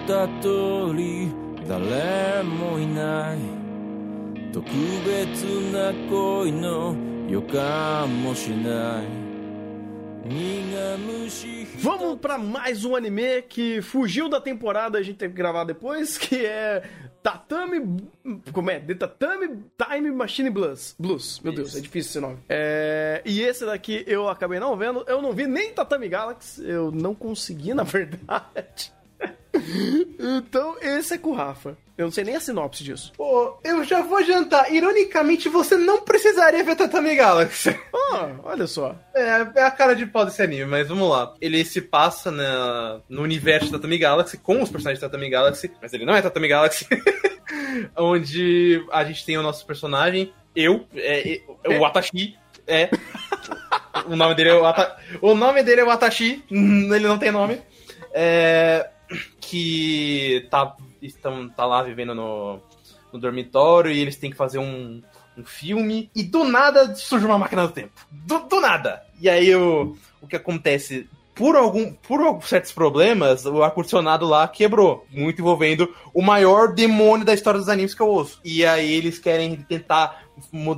[0.00, 1.30] った通り
[1.68, 3.38] 誰もいない
[4.52, 4.68] 特
[5.04, 6.96] 別な恋の
[7.28, 9.26] 予感もしない
[10.28, 16.16] 苦虫 Vamos pra mais um anime que fugiu da temporada, a gente teve que gravar depois,
[16.16, 16.82] que é
[17.22, 18.08] Tatami.
[18.52, 18.80] Como é?
[18.80, 20.94] The Tatami Time Machine Blues.
[20.98, 21.40] Blues.
[21.40, 22.38] Meu Deus, é difícil esse nome.
[22.48, 25.04] É, e esse daqui eu acabei não vendo.
[25.06, 26.64] Eu não vi nem Tatami Galaxy.
[26.64, 28.92] Eu não consegui, na verdade.
[30.19, 31.77] então, esse é com o Rafa.
[31.97, 33.13] Eu não sei nem a sinopse disso.
[33.15, 34.73] Pô, eu já vou jantar.
[34.73, 37.77] Ironicamente, você não precisaria ver Tatami Galaxy.
[38.13, 38.93] Ah, olha só.
[39.15, 41.33] É, é a cara de pau desse anime, mas vamos lá.
[41.39, 45.71] Ele se passa na, no universo de Tatami Galaxy, com os personagens de Tatami Galaxy,
[45.81, 46.85] mas ele não é Tatami Galaxy.
[47.95, 52.35] onde a gente tem o nosso personagem, eu, é, é, o Atashi,
[52.67, 52.89] é.
[54.05, 54.97] o nome dele é o Ata...
[55.21, 57.61] O nome dele é o Atashi, ele não tem nome.
[58.13, 58.89] É,
[59.39, 62.59] que tá, estão, tá lá vivendo no,
[63.11, 65.01] no dormitório e eles têm que fazer um,
[65.37, 66.09] um filme.
[66.15, 67.93] E do nada surge uma máquina do tempo.
[68.09, 69.03] Do, do nada!
[69.19, 71.09] E aí o, o que acontece?
[71.33, 75.05] Por, algum, por certos problemas, o ar-condicionado lá quebrou.
[75.09, 78.39] Muito envolvendo o maior demônio da história dos animes que eu ouço.
[78.43, 80.23] E aí eles querem tentar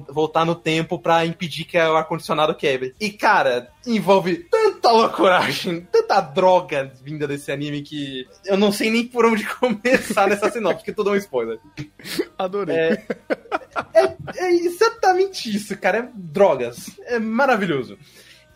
[0.10, 2.96] voltar no tempo para impedir que o ar-condicionado quebre.
[3.00, 9.08] E, cara, envolve tanta loucuragem, tanta droga vinda desse anime que eu não sei nem
[9.08, 11.60] por onde começar nessa sinopse, porque tudo é um spoiler.
[12.38, 12.76] Adorei.
[12.76, 13.06] É,
[13.94, 15.98] é, é exatamente isso, cara.
[16.00, 16.92] É drogas.
[17.06, 17.98] É maravilhoso.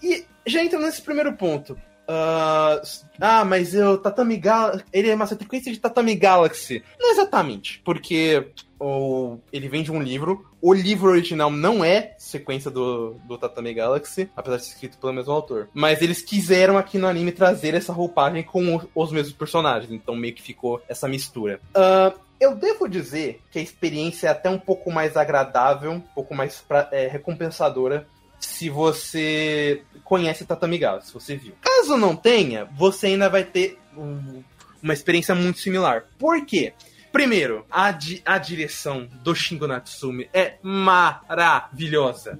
[0.02, 1.74] E já entra nesse primeiro ponto.
[2.10, 2.80] Uh,
[3.20, 4.86] ah, mas o Tatami Galaxy.
[4.94, 6.84] Ele é uma sequência de Tatami Galaxy.
[7.00, 8.48] Não exatamente, porque
[8.80, 10.46] ou ele vem de um livro.
[10.62, 15.14] O livro original não é sequência do, do Tatami Galaxy, apesar de ser escrito pelo
[15.14, 15.70] mesmo autor.
[15.74, 20.34] Mas eles quiseram aqui no anime trazer essa roupagem com os mesmos personagens, então meio
[20.34, 21.60] que ficou essa mistura.
[21.76, 26.36] Uh, eu devo dizer que a experiência é até um pouco mais agradável, um pouco
[26.36, 28.08] mais pra, é, recompensadora
[28.40, 31.54] se você conhece Tatami Galaxy, se você viu.
[31.60, 34.44] Caso não tenha, você ainda vai ter um,
[34.82, 36.06] uma experiência muito similar.
[36.20, 36.74] Por quê?
[37.18, 42.40] Primeiro, a, di a direção do Shingo Natsumi é maravilhosa.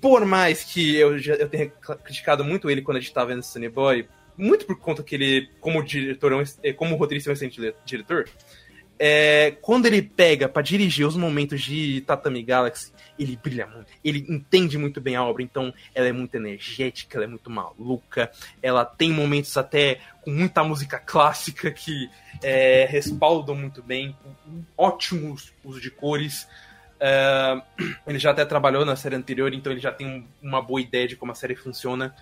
[0.00, 3.42] Por mais que eu, já, eu tenha criticado muito ele quando a gente tava vendo
[3.42, 4.06] Sunny Boy,
[4.38, 8.28] muito por conta que ele, como diretor, é como roteirista, é um excelente diretor,
[8.96, 13.86] é, quando ele pega para dirigir os momentos de Tatami Galaxy, ele brilha muito.
[14.04, 18.30] Ele entende muito bem a obra, então ela é muito energética, ela é muito maluca.
[18.62, 22.10] Ela tem momentos até com muita música clássica que
[22.42, 24.16] é, respaldam muito bem,
[24.46, 26.46] um ótimo uso de cores.
[26.98, 27.60] É,
[28.06, 31.16] ele já até trabalhou na série anterior, então ele já tem uma boa ideia de
[31.16, 32.14] como a série funciona.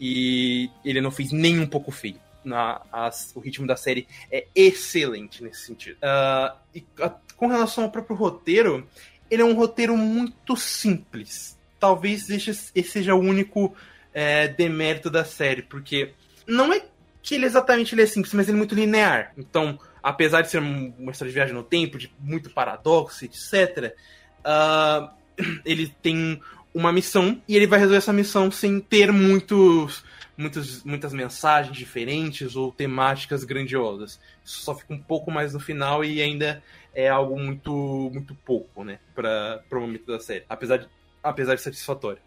[0.00, 2.18] E ele não fez nem um pouco feio.
[2.42, 5.96] Na, as, o ritmo da série é excelente nesse sentido.
[5.96, 8.88] Uh, e a, com relação ao próprio roteiro,
[9.30, 11.58] ele é um roteiro muito simples.
[11.78, 13.74] Talvez esse seja o único
[14.12, 16.12] é, demérito da série, porque
[16.46, 16.82] não é
[17.22, 19.32] que ele exatamente ele é simples, mas ele é muito linear.
[19.36, 23.94] Então, apesar de ser uma história de viagem no tempo, de muito paradoxo, etc.,
[24.40, 25.12] uh, ah,
[25.64, 26.40] ele tem
[26.74, 30.04] uma missão e ele vai resolver essa missão sem ter muitos,
[30.36, 34.20] muitos, muitas mensagens diferentes ou temáticas grandiosas.
[34.44, 36.62] Isso só fica um pouco mais no final e ainda
[36.94, 37.72] é algo muito
[38.12, 40.88] muito pouco, né, para o momento da série, apesar de,
[41.22, 42.20] apesar de satisfatório.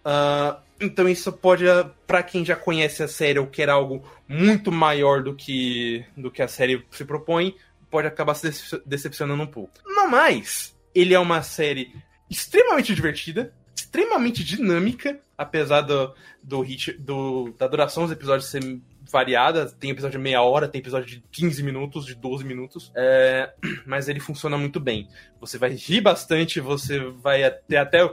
[0.00, 1.64] Uh, então isso pode,
[2.06, 6.40] para quem já conhece a série ou quer algo muito maior do que do que
[6.40, 7.54] a série se propõe,
[7.90, 9.72] pode acabar se decepcionando um pouco.
[9.84, 11.94] Não mais, ele é uma série
[12.30, 18.62] extremamente divertida, extremamente dinâmica, apesar do, do, hit, do da duração dos episódios ser
[19.10, 19.70] variada.
[19.70, 22.92] Tem episódio de meia hora, tem episódio de 15 minutos, de 12 minutos.
[22.94, 23.52] É,
[23.86, 25.08] mas ele funciona muito bem.
[25.40, 28.04] Você vai rir bastante, você vai ter até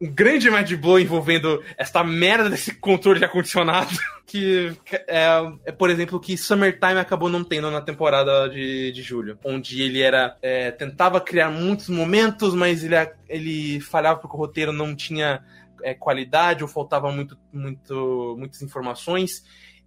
[0.00, 3.90] um grande mind blow envolvendo esta merda desse controle de ar-condicionado.
[4.30, 4.76] Que
[5.08, 5.26] é,
[5.64, 9.36] é, por exemplo, que Summertime acabou não tendo na temporada de, de julho.
[9.44, 10.36] Onde ele era.
[10.40, 12.94] É, tentava criar muitos momentos, mas ele,
[13.28, 15.42] ele falhava porque o roteiro não tinha
[15.82, 19.44] é, qualidade ou faltava muito, muito, muitas informações.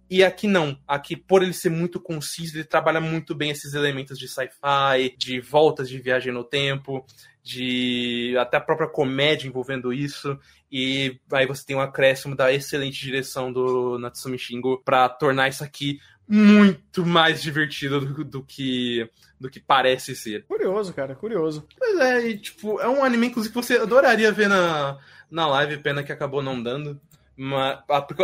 [0.08, 0.78] E aqui não.
[0.86, 5.40] Aqui, por ele ser muito conciso, ele trabalha muito bem esses elementos de sci-fi, de
[5.40, 7.04] voltas de viagem no tempo,
[7.42, 10.38] de até a própria comédia envolvendo isso.
[10.70, 15.62] E aí você tem um acréscimo da excelente direção do Natsumi Shingo para tornar isso
[15.62, 19.08] aqui muito mais divertido do, do, que
[19.38, 20.44] do que parece ser.
[20.44, 21.66] Curioso, cara, curioso.
[21.78, 24.98] Pois é, e, tipo, é um anime inclusive que você adoraria ver na,
[25.30, 27.00] na live, pena que acabou não dando.
[27.36, 27.78] Mas,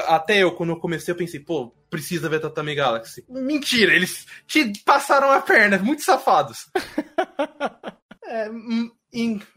[0.07, 3.25] até eu, quando eu comecei, eu pensei, pô, precisa ver Tatami Galaxy.
[3.29, 6.71] Mentira, eles te passaram a perna, muito safados.
[8.25, 8.91] é, hum,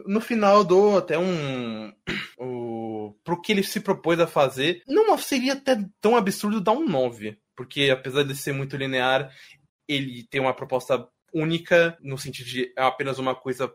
[0.05, 1.94] no final dou até um.
[2.38, 6.88] O, pro que ele se propôs a fazer, não seria até tão absurdo dar um
[6.88, 7.38] 9.
[7.55, 9.31] Porque apesar de ser muito linear,
[9.88, 13.71] ele tem uma proposta única, no sentido de é apenas uma coisa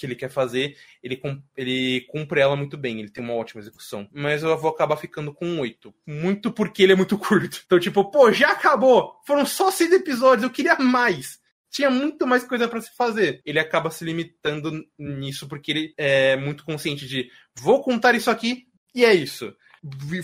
[0.00, 1.20] que ele quer fazer, ele,
[1.54, 4.08] ele cumpre ela muito bem, ele tem uma ótima execução.
[4.12, 5.94] Mas eu vou acabar ficando com um 8.
[6.06, 7.62] Muito porque ele é muito curto.
[7.66, 9.20] Então, tipo, pô, já acabou!
[9.26, 11.38] Foram só seis episódios, eu queria mais!
[11.70, 13.40] Tinha muito mais coisa para se fazer.
[13.44, 18.66] Ele acaba se limitando nisso porque ele é muito consciente de vou contar isso aqui
[18.92, 19.54] e é isso.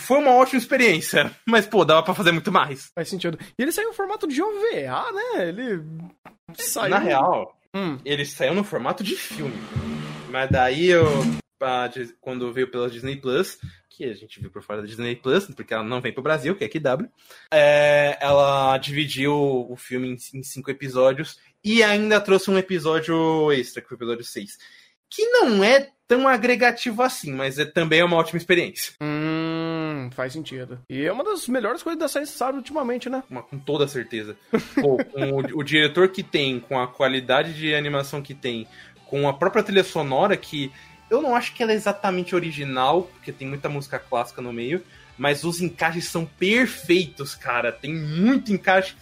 [0.01, 2.91] Foi uma ótima experiência, mas pô, dava para fazer muito mais.
[2.95, 3.39] Faz sentido.
[3.57, 5.49] E ele saiu no formato de OVA, né?
[5.49, 5.83] Ele
[6.59, 6.91] saiu.
[6.91, 7.99] Na real, hum.
[8.05, 9.57] ele saiu no formato de filme.
[10.31, 11.07] Mas daí eu.
[12.21, 13.59] Quando veio pela Disney Plus,
[13.89, 16.55] que a gente viu por fora da Disney Plus, porque ela não vem pro Brasil,
[16.55, 17.09] que é QW,
[17.51, 23.81] é, ela dividiu o filme em, em cinco episódios e ainda trouxe um episódio extra,
[23.81, 24.59] que foi o episódio 6.
[25.09, 28.93] Que não é tão agregativo assim, mas é também é uma ótima experiência.
[29.01, 29.36] Hum,
[30.17, 30.81] faz sentido.
[30.89, 33.23] E é uma das melhores coisas da série sabe ultimamente, né?
[33.31, 34.37] Uma, com toda certeza.
[34.81, 38.67] Pô, o, o diretor que tem, com a qualidade de animação que tem,
[39.05, 40.73] com a própria trilha sonora que
[41.09, 44.83] eu não acho que ela é exatamente original, porque tem muita música clássica no meio,
[45.17, 47.71] mas os encaixes são perfeitos, cara.
[47.71, 48.97] Tem muito encaixe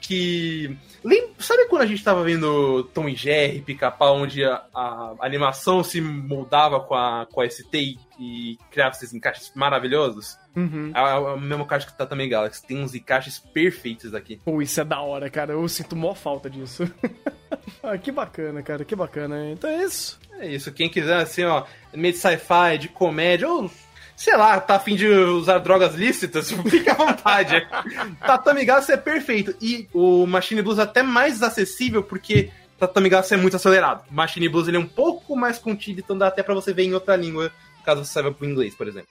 [0.00, 5.14] que Lembra, sabe quando a gente tava vendo Tom e Jerry, Pica-Pau, onde a, a,
[5.20, 10.36] animação se moldava com a, com a ST e criava esses encaixes maravilhosos?
[10.54, 10.92] Uhum.
[10.94, 12.66] É, é, o mesmo caso que tá também Galaxy.
[12.66, 14.40] Tem uns encaixes perfeitos aqui.
[14.44, 15.52] Pô, isso é da hora, cara.
[15.52, 16.90] Eu sinto mó falta disso.
[17.82, 18.84] ah, que bacana, cara.
[18.84, 19.50] Que bacana.
[19.50, 20.20] Então é isso.
[20.38, 20.72] É isso.
[20.72, 21.64] Quem quiser, assim, ó,
[21.94, 23.70] meio de sci-fi, de comédia, ou
[24.16, 27.66] sei lá, tá afim de usar drogas lícitas, fica à vontade.
[28.20, 29.54] Tatami Galaxy é perfeito.
[29.62, 34.04] E o Machine Blues é até mais acessível porque Tatami Galaxy é muito acelerado.
[34.10, 36.92] Machine Blues ele é um pouco mais contido, então dá até para você ver em
[36.92, 37.50] outra língua,
[37.82, 39.08] caso você saiba pro inglês, por exemplo.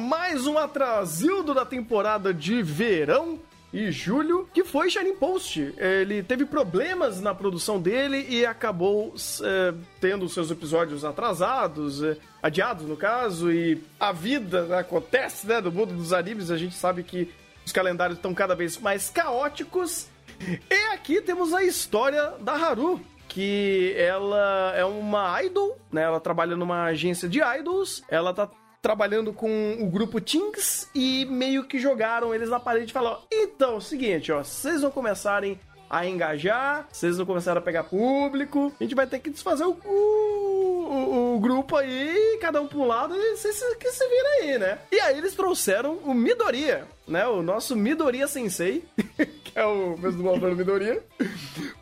[0.00, 3.38] Mais um atrasildo da temporada de verão
[3.72, 5.74] e julho, que foi Shining Post.
[5.76, 12.86] Ele teve problemas na produção dele e acabou é, tendo seus episódios atrasados, é, adiados
[12.86, 17.32] no caso, e a vida acontece, né, do mundo dos animes, a gente sabe que
[17.64, 20.08] os calendários estão cada vez mais caóticos.
[20.70, 26.02] E aqui temos a história da Haru, que ela é uma idol, né?
[26.02, 28.02] Ela trabalha numa agência de idols.
[28.08, 28.48] Ela tá
[28.80, 33.74] trabalhando com o grupo Tinks e meio que jogaram eles na parede e falaram: então,
[33.74, 35.58] é o seguinte, ó, vocês vão começarem
[35.90, 39.76] a engajar, vocês vão começar a pegar público, a gente vai ter que desfazer o,
[39.84, 44.58] o, o grupo aí, cada um pra um lado, e vocês que se vira aí,
[44.58, 44.78] né?
[44.92, 47.26] E aí eles trouxeram o Midoriya, né?
[47.26, 48.84] O nosso Midoriya Sensei,
[49.42, 51.02] que é o mesmo nome do Midoriya,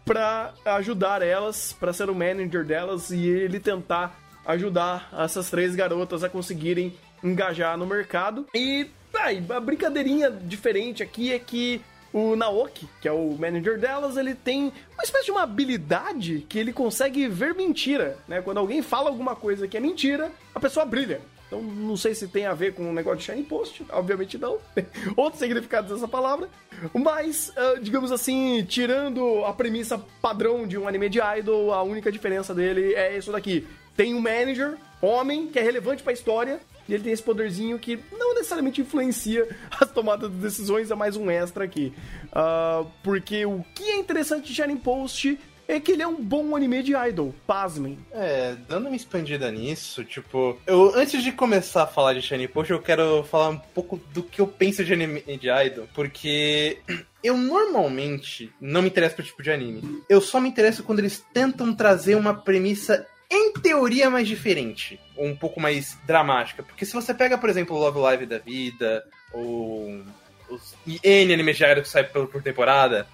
[0.06, 4.18] pra ajudar elas, pra ser o manager delas e ele tentar
[4.48, 8.46] ajudar essas três garotas a conseguirem engajar no mercado.
[8.54, 14.16] E aí, a brincadeirinha diferente aqui é que o Naoki, que é o manager delas,
[14.16, 18.40] ele tem uma espécie de uma habilidade que ele consegue ver mentira, né?
[18.40, 21.20] Quando alguém fala alguma coisa que é mentira, a pessoa brilha.
[21.46, 24.36] Então, não sei se tem a ver com o um negócio de Shiny Post, obviamente
[24.36, 24.58] não.
[25.16, 26.48] Outros significados dessa palavra.
[26.94, 32.12] Mas, uh, digamos assim, tirando a premissa padrão de um anime de idol, a única
[32.12, 33.66] diferença dele é isso daqui
[33.98, 37.80] tem um manager, homem, que é relevante para a história, e ele tem esse poderzinho
[37.80, 39.48] que não necessariamente influencia
[39.80, 41.92] as tomadas de decisões, é mais um extra aqui.
[42.26, 45.36] Uh, porque o que é interessante de Shining Post
[45.66, 47.98] é que ele é um bom anime de idol, pasmem.
[48.12, 52.72] É, dando uma expandida nisso, tipo, eu antes de começar a falar de Shining Post,
[52.72, 56.78] eu quero falar um pouco do que eu penso de anime de idol, porque
[57.22, 60.02] eu normalmente não me interesso por tipo de anime.
[60.08, 64.98] Eu só me interesso quando eles tentam trazer uma premissa em teoria, mais diferente.
[65.16, 66.62] Ou um pouco mais dramática.
[66.62, 70.02] Porque se você pega, por exemplo, Love Live da vida, ou
[70.48, 73.06] os N animes diários que saem por, por temporada,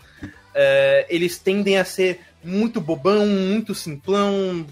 [0.55, 4.65] é, eles tendem a ser muito bobão, muito simplão,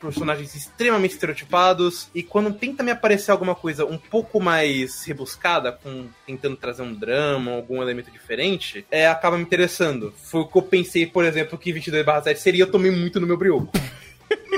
[0.00, 2.08] personagens extremamente estereotipados.
[2.12, 6.92] E quando tenta me aparecer alguma coisa um pouco mais rebuscada, com tentando trazer um
[6.92, 10.12] drama, algum elemento diferente, é, acaba me interessando.
[10.16, 13.36] Foi o que eu pensei, por exemplo, que 22/7 seria, eu tomei muito no meu
[13.36, 13.70] brioco.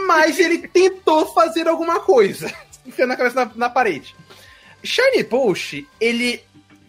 [0.00, 2.52] Mas ele tentou fazer alguma coisa.
[2.84, 4.14] Enfiando a cabeça na, na parede.
[4.82, 6.42] Shiny Post, ele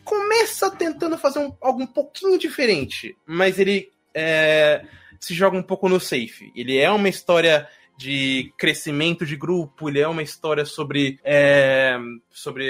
[0.03, 4.85] começa tentando fazer um, algo um pouquinho diferente, mas ele é,
[5.19, 6.51] se joga um pouco no safe.
[6.55, 11.97] Ele é uma história de crescimento de grupo, ele é uma história sobre, é,
[12.29, 12.69] sobre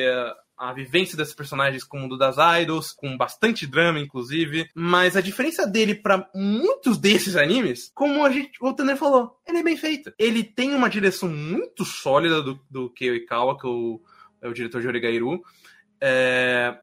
[0.58, 4.70] a vivência desses personagens com o mundo das idols, com bastante drama, inclusive.
[4.74, 9.60] Mas a diferença dele para muitos desses animes, como a gente, o Tanner falou, ele
[9.60, 10.14] é bem feito.
[10.18, 14.02] Ele tem uma direção muito sólida do, do Kei Ikawa, que é o,
[14.42, 15.44] é o diretor de Oregairu.
[16.00, 16.78] É,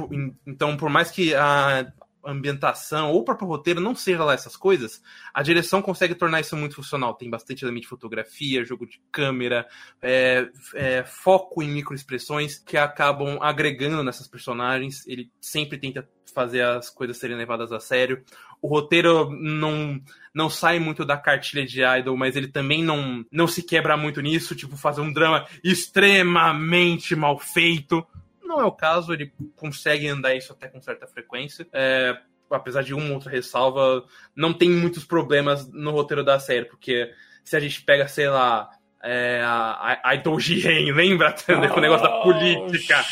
[0.46, 1.92] então, por mais que a
[2.26, 5.02] ambientação ou o próprio roteiro não seja lá essas coisas,
[5.32, 7.14] a direção consegue tornar isso muito funcional.
[7.14, 9.66] Tem bastante elemento de fotografia, jogo de câmera,
[10.02, 15.06] é, é, foco em microexpressões que acabam agregando nessas personagens.
[15.06, 18.22] Ele sempre tenta fazer as coisas serem levadas a sério.
[18.60, 19.98] O roteiro não,
[20.34, 24.20] não sai muito da cartilha de Idol, mas ele também não, não se quebra muito
[24.20, 28.06] nisso, tipo, fazer um drama extremamente mal feito
[28.46, 31.66] não é o caso, ele consegue andar isso até com certa frequência.
[31.72, 32.16] É,
[32.50, 37.12] apesar de uma outra ressalva, não tem muitos problemas no roteiro da série, porque
[37.44, 38.70] se a gente pega, sei lá,
[39.02, 43.04] é, a, a Jiren, lembra oh, o negócio da política?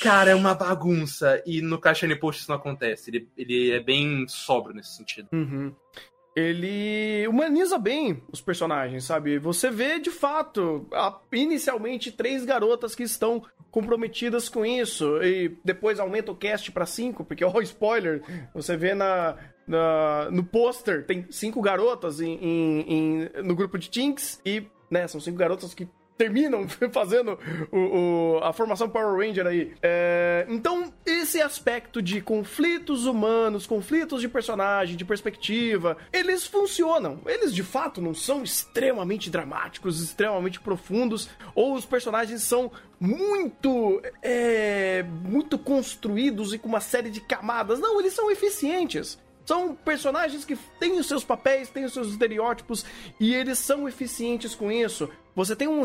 [0.00, 1.40] Cara, é uma bagunça.
[1.46, 3.10] E no Caixa Post isso não acontece.
[3.10, 5.28] Ele, ele é bem sóbrio nesse sentido.
[5.32, 5.72] Uhum
[6.34, 9.38] ele humaniza bem os personagens, sabe?
[9.38, 10.86] Você vê de fato,
[11.30, 17.24] inicialmente, três garotas que estão comprometidas com isso, e depois aumenta o cast para cinco,
[17.24, 18.22] porque, ó, spoiler,
[18.54, 19.36] você vê na,
[19.66, 25.08] na no pôster, tem cinco garotas em, em, em, no grupo de Tinks, e, né,
[25.08, 27.38] são cinco garotas que terminam fazendo
[27.70, 29.72] o, o, a formação Power Ranger aí.
[29.82, 37.20] É, então, esse aspecto de conflitos humanos, conflitos de personagem, de perspectiva, eles funcionam.
[37.26, 45.02] Eles de fato não são extremamente dramáticos, extremamente profundos, ou os personagens são muito é,
[45.02, 47.80] muito construídos e com uma série de camadas.
[47.80, 49.18] Não, eles são eficientes.
[49.44, 52.84] São personagens que têm os seus papéis, têm os seus estereótipos
[53.18, 55.10] e eles são eficientes com isso.
[55.34, 55.84] Você tem um,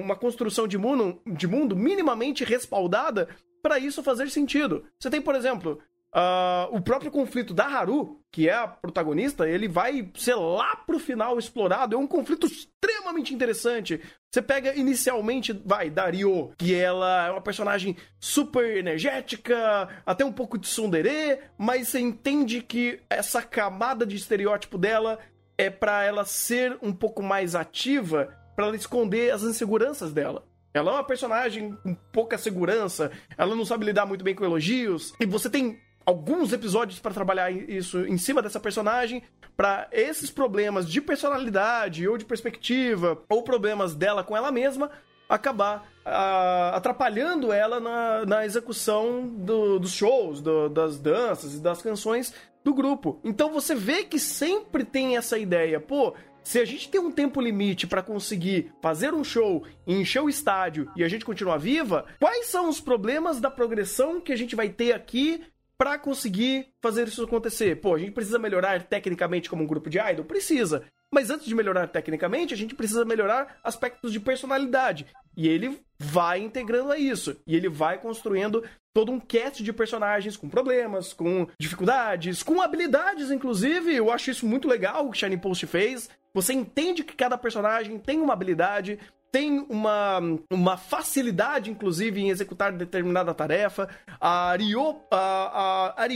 [0.00, 3.28] uma construção de mundo, de mundo minimamente respaldada
[3.62, 4.84] para isso fazer sentido.
[4.98, 5.80] Você tem, por exemplo,
[6.12, 10.98] Uh, o próprio conflito da Haru, que é a protagonista, ele vai ser lá pro
[10.98, 11.94] final explorado.
[11.94, 14.00] É um conflito extremamente interessante.
[14.28, 20.58] Você pega inicialmente, vai, Dario, que ela é uma personagem super energética, até um pouco
[20.58, 25.16] de tsundere, mas você entende que essa camada de estereótipo dela
[25.56, 30.44] é para ela ser um pouco mais ativa, para ela esconder as inseguranças dela.
[30.74, 35.14] Ela é uma personagem com pouca segurança, ela não sabe lidar muito bem com elogios,
[35.18, 39.22] e você tem alguns episódios para trabalhar isso em cima dessa personagem,
[39.56, 44.90] para esses problemas de personalidade ou de perspectiva, ou problemas dela com ela mesma,
[45.26, 51.80] acabar uh, atrapalhando ela na, na execução do, dos shows, do, das danças e das
[51.80, 53.18] canções do grupo.
[53.24, 56.14] Então você vê que sempre tem essa ideia, pô.
[56.42, 60.90] Se a gente tem um tempo limite para conseguir fazer um show, encher o estádio
[60.96, 64.68] e a gente continuar viva, quais são os problemas da progressão que a gente vai
[64.68, 65.44] ter aqui
[65.80, 67.80] para conseguir fazer isso acontecer.
[67.80, 70.26] Pô, a gente precisa melhorar tecnicamente como um grupo de idol?
[70.26, 70.84] Precisa.
[71.10, 75.06] Mas antes de melhorar tecnicamente, a gente precisa melhorar aspectos de personalidade.
[75.34, 77.34] E ele vai integrando a isso.
[77.46, 83.30] E ele vai construindo todo um cast de personagens com problemas, com dificuldades, com habilidades,
[83.30, 83.94] inclusive.
[83.96, 86.10] Eu acho isso muito legal o que Shining Post fez.
[86.34, 88.98] Você entende que cada personagem tem uma habilidade,
[89.32, 90.20] tem uma,
[90.50, 93.88] uma facilidade, inclusive, em executar determinada tarefa.
[94.20, 96.08] A Ryo, a, a,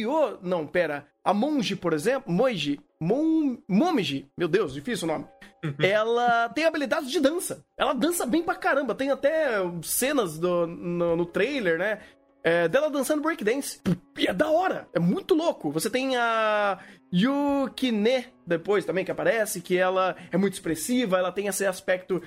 [0.43, 5.27] não, pera, a Monji, por exemplo, Moji, Mon, Momiji, meu Deus, difícil o nome.
[5.65, 5.75] Uhum.
[5.83, 7.65] ela tem habilidades de dança.
[7.79, 8.95] Ela dança bem pra caramba.
[8.95, 12.01] Tem até cenas do, no, no trailer, né?
[12.43, 13.81] É, dela dançando breakdance.
[14.19, 14.87] E é da hora.
[14.93, 15.71] É muito louco.
[15.71, 16.79] Você tem a
[17.13, 22.21] Yukine depois também que aparece, que ela é muito expressiva, ela tem esse aspecto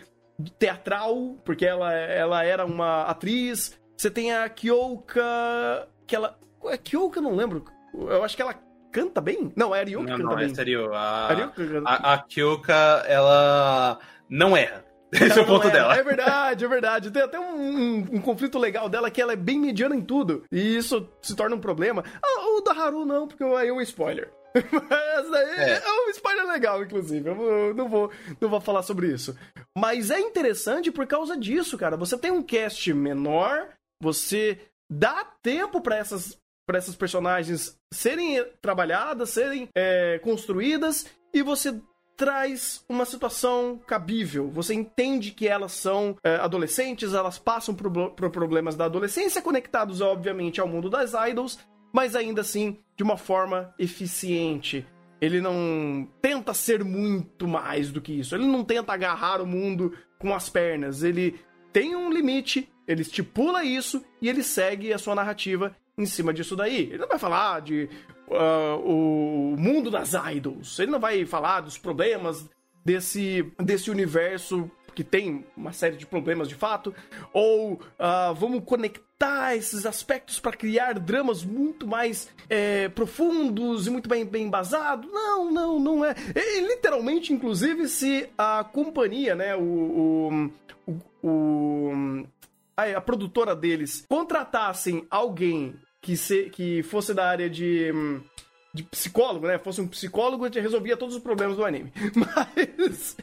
[0.58, 3.78] teatral, porque ela, ela era uma atriz.
[3.96, 5.88] Você tem a Kyoka.
[6.06, 6.38] Que ela.
[6.66, 7.66] A Kyoka, eu não lembro.
[7.94, 8.56] Eu acho que ela
[8.92, 9.52] canta bem?
[9.56, 10.46] Não, é a que não, canta não, bem.
[10.46, 10.94] É sério.
[10.94, 11.28] A,
[11.86, 12.74] a, a Kyoka,
[13.08, 14.86] ela não erra.
[15.12, 15.96] Esse é o ponto dela.
[15.96, 17.12] É verdade, é verdade.
[17.12, 20.44] Tem até um, um, um, conflito legal dela que ela é bem mediana em tudo.
[20.52, 22.04] E isso se torna um problema.
[22.22, 24.30] Ah, o da Haru não, porque aí é um spoiler.
[24.90, 25.84] Mas é, é.
[25.84, 27.30] é um spoiler legal, inclusive.
[27.30, 29.38] Eu não vou, não vou falar sobre isso.
[29.78, 31.98] Mas é interessante por causa disso, cara.
[31.98, 33.70] Você tem um cast menor,
[34.02, 34.60] você
[34.90, 41.80] dá tempo para essas, pra essas personagens serem trabalhadas, serem é, construídas, e você
[42.18, 44.50] traz uma situação cabível.
[44.50, 50.02] Você entende que elas são é, adolescentes, elas passam por, por problemas da adolescência, conectados,
[50.02, 51.60] obviamente, ao mundo das idols,
[51.92, 54.86] mas ainda assim de uma forma eficiente.
[55.20, 58.36] Ele não tenta ser muito mais do que isso.
[58.36, 61.04] Ele não tenta agarrar o mundo com as pernas.
[61.04, 61.40] Ele
[61.74, 66.56] tem um limite, ele estipula isso e ele segue a sua narrativa em cima disso
[66.56, 66.84] daí.
[66.84, 67.90] Ele não vai falar de
[68.28, 70.80] uh, o mundo das idols.
[70.80, 72.48] Ele não vai falar dos problemas
[72.88, 76.96] desse, desse universo que tem uma série de problemas de fato,
[77.32, 84.10] ou uh, vamos conectar esses aspectos para criar dramas muito mais é, profundos e muito
[84.10, 85.08] bem, bem embasados.
[85.12, 86.16] Não, não, não é.
[86.34, 90.50] E, literalmente, inclusive, se a companhia, né, o,
[90.88, 92.26] o, o,
[92.76, 97.94] a produtora deles contratassem alguém que, se, que fosse da área de
[98.78, 99.58] de psicólogo, né?
[99.58, 101.92] Fosse um psicólogo, gente resolvia todos os problemas do anime.
[102.16, 103.18] Mas.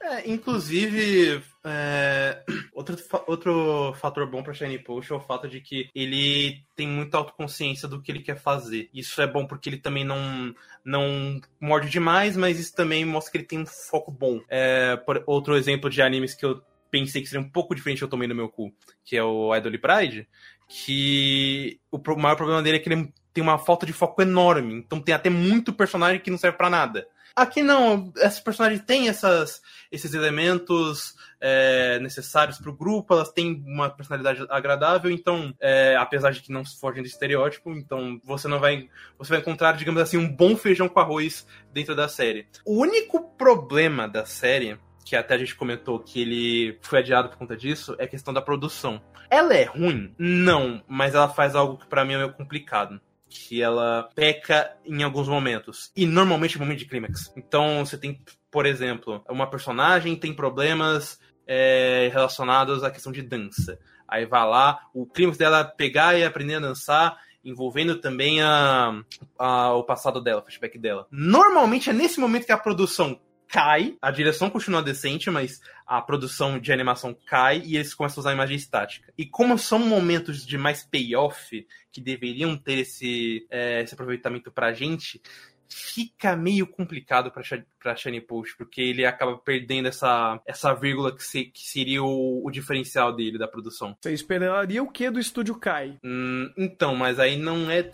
[0.00, 5.88] É, inclusive, é, outro, outro fator bom pra Shiny Post é o fato de que
[5.94, 8.90] ele tem muita autoconsciência do que ele quer fazer.
[8.92, 10.52] Isso é bom porque ele também não,
[10.84, 14.40] não morde demais, mas isso também mostra que ele tem um foco bom.
[14.48, 16.60] É, por, outro exemplo de animes que eu
[16.90, 18.74] pensei que seria um pouco diferente eu tomei no meu cu,
[19.04, 20.28] que é o Idol Pride,
[20.68, 25.00] que o maior problema dele é que ele tem uma falta de foco enorme, então
[25.00, 27.06] tem até muito personagem que não serve para nada.
[27.34, 33.64] Aqui não, essa personagem tem essas, esses elementos é, necessários para o grupo, elas têm
[33.66, 38.60] uma personalidade agradável, então, é, apesar de que não fogem do estereótipo, então você não
[38.60, 38.88] vai.
[39.16, 42.46] Você vai encontrar, digamos assim, um bom feijão com arroz dentro da série.
[42.66, 47.36] O único problema da série que até a gente comentou que ele foi adiado por
[47.36, 49.02] conta disso, é a questão da produção.
[49.28, 50.14] Ela é ruim?
[50.16, 53.00] Não, mas ela faz algo que para mim é meio complicado
[53.32, 55.90] que ela peca em alguns momentos.
[55.96, 57.32] E normalmente é momento de clímax.
[57.36, 58.20] Então você tem,
[58.50, 63.78] por exemplo, uma personagem tem problemas é, relacionados à questão de dança.
[64.06, 69.02] Aí vai lá, o clímax dela pegar e aprender a dançar envolvendo também a,
[69.38, 71.06] a, o passado dela, o flashback dela.
[71.10, 73.18] Normalmente é nesse momento que a produção
[73.52, 78.22] cai, a direção continua decente, mas a produção de animação cai e eles começam a
[78.22, 79.12] usar imagem estática.
[79.16, 84.72] E como são momentos de mais payoff, que deveriam ter esse, é, esse aproveitamento pra
[84.72, 85.20] gente,
[85.68, 91.44] fica meio complicado para Shiny Post, porque ele acaba perdendo essa, essa vírgula que, se,
[91.44, 93.94] que seria o, o, diferencial dele da produção.
[94.00, 95.98] Você esperaria o que do estúdio Kai?
[96.02, 97.90] Hum, então, mas aí não é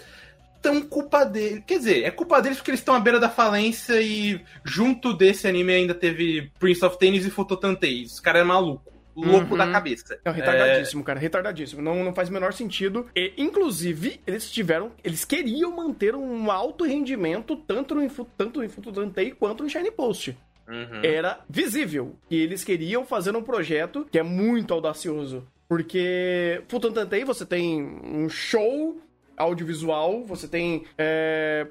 [0.60, 1.62] tão culpa dele.
[1.66, 5.46] Quer dizer, é culpa deles porque eles estão à beira da falência e junto desse
[5.46, 8.02] anime ainda teve Prince of Tennis e Fototantei.
[8.02, 8.92] Esse cara é maluco.
[9.16, 9.58] Louco uhum.
[9.58, 10.16] da cabeça.
[10.24, 11.04] É retardadíssimo, é...
[11.04, 11.18] cara.
[11.18, 11.82] Retardadíssimo.
[11.82, 13.06] Não, não faz o menor sentido.
[13.16, 14.92] E, inclusive, eles tiveram.
[15.02, 20.38] Eles queriam manter um alto rendimento tanto no, tanto no Fototantei quanto no Shiny Post.
[20.68, 21.00] Uhum.
[21.02, 22.14] Era visível.
[22.30, 25.44] E eles queriam fazer um projeto que é muito audacioso.
[25.68, 29.00] Porque Futantantei você tem um show
[29.38, 31.66] audiovisual, você tem é,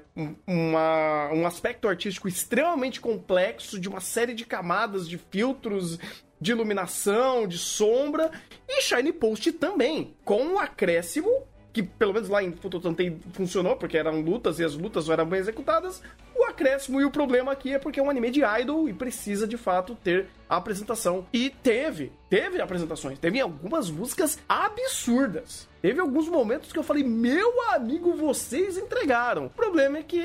[0.46, 5.98] uma, um aspecto artístico extremamente complexo, de uma série de camadas de filtros,
[6.40, 8.30] de iluminação, de sombra,
[8.68, 13.96] e Shiny Post também, com um acréscimo que pelo menos lá em Futotantei funcionou, porque
[13.96, 16.02] eram lutas e as lutas não eram bem executadas,
[16.34, 19.46] o acréscimo e o problema aqui é porque é um anime de idol e precisa
[19.46, 21.26] de fato ter a apresentação.
[21.32, 25.67] E teve, teve apresentações, teve algumas músicas absurdas.
[25.80, 29.46] Teve alguns momentos que eu falei, meu amigo, vocês entregaram.
[29.46, 30.22] O problema é que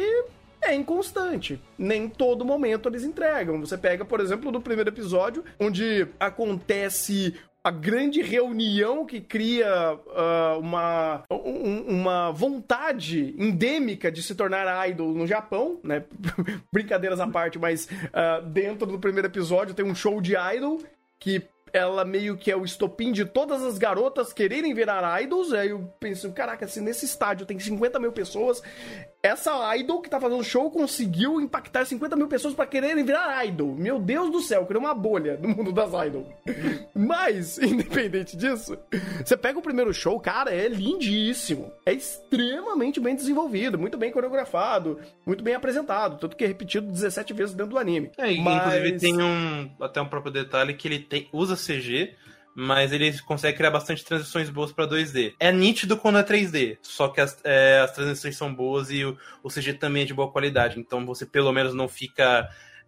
[0.62, 1.62] é inconstante.
[1.78, 3.60] Nem todo momento eles entregam.
[3.60, 10.60] Você pega, por exemplo, no primeiro episódio, onde acontece a grande reunião que cria uh,
[10.60, 16.04] uma, um, uma vontade endêmica de se tornar idol no Japão, né?
[16.74, 20.82] Brincadeiras à parte, mas uh, dentro do primeiro episódio tem um show de idol
[21.18, 21.42] que
[21.74, 25.52] ela meio que é o estopim de todas as garotas quererem virar idols.
[25.52, 28.62] Aí eu penso, caraca, se nesse estádio tem 50 mil pessoas,
[29.24, 33.74] essa idol que tá fazendo show conseguiu impactar 50 mil pessoas para quererem virar idol.
[33.74, 36.28] Meu Deus do céu, criou uma bolha no mundo das idols.
[36.94, 38.78] Mas, independente disso,
[39.24, 41.72] você pega o primeiro show, cara, é lindíssimo.
[41.86, 46.20] É extremamente bem desenvolvido, muito bem coreografado, muito bem apresentado.
[46.20, 48.12] Tanto que é repetido 17 vezes dentro do anime.
[48.18, 48.58] É, Mas...
[48.58, 52.14] inclusive tem um, até um próprio detalhe que ele tem, usa CG,
[52.56, 55.34] mas ele consegue criar bastante transições boas para 2D.
[55.39, 59.18] É nítido quando é 3D, só que as, é, as transições são boas e o,
[59.42, 62.48] o, CG também é de boa qualidade, então você pelo menos não fica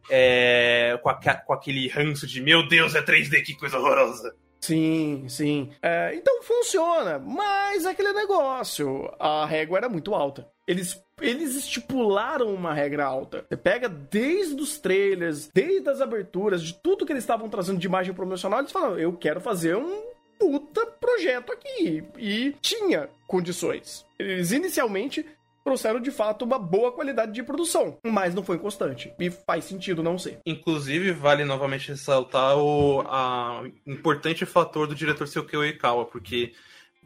[0.10, 4.36] é, com, a, com aquele ranço de meu Deus, é 3D, que coisa horrorosa.
[4.60, 5.72] Sim, sim.
[5.82, 9.12] É, então funciona, mas é aquele negócio.
[9.20, 10.48] A régua era muito alta.
[10.68, 13.46] Eles, eles estipularam uma regra alta.
[13.48, 17.88] Você pega desde os trailers, desde as aberturas, de tudo que eles estavam trazendo de
[17.88, 22.04] imagem promocional, eles falaram: eu quero fazer um puta projeto aqui.
[22.18, 24.06] E tinha condições.
[24.18, 25.26] Eles inicialmente
[25.66, 29.12] trouxeram de fato uma boa qualidade de produção, mas não foi constante.
[29.20, 30.40] E faz sentido não ser.
[30.46, 36.54] Inclusive, vale novamente ressaltar o a, importante fator do diretor ser o Kyo Ikawa, porque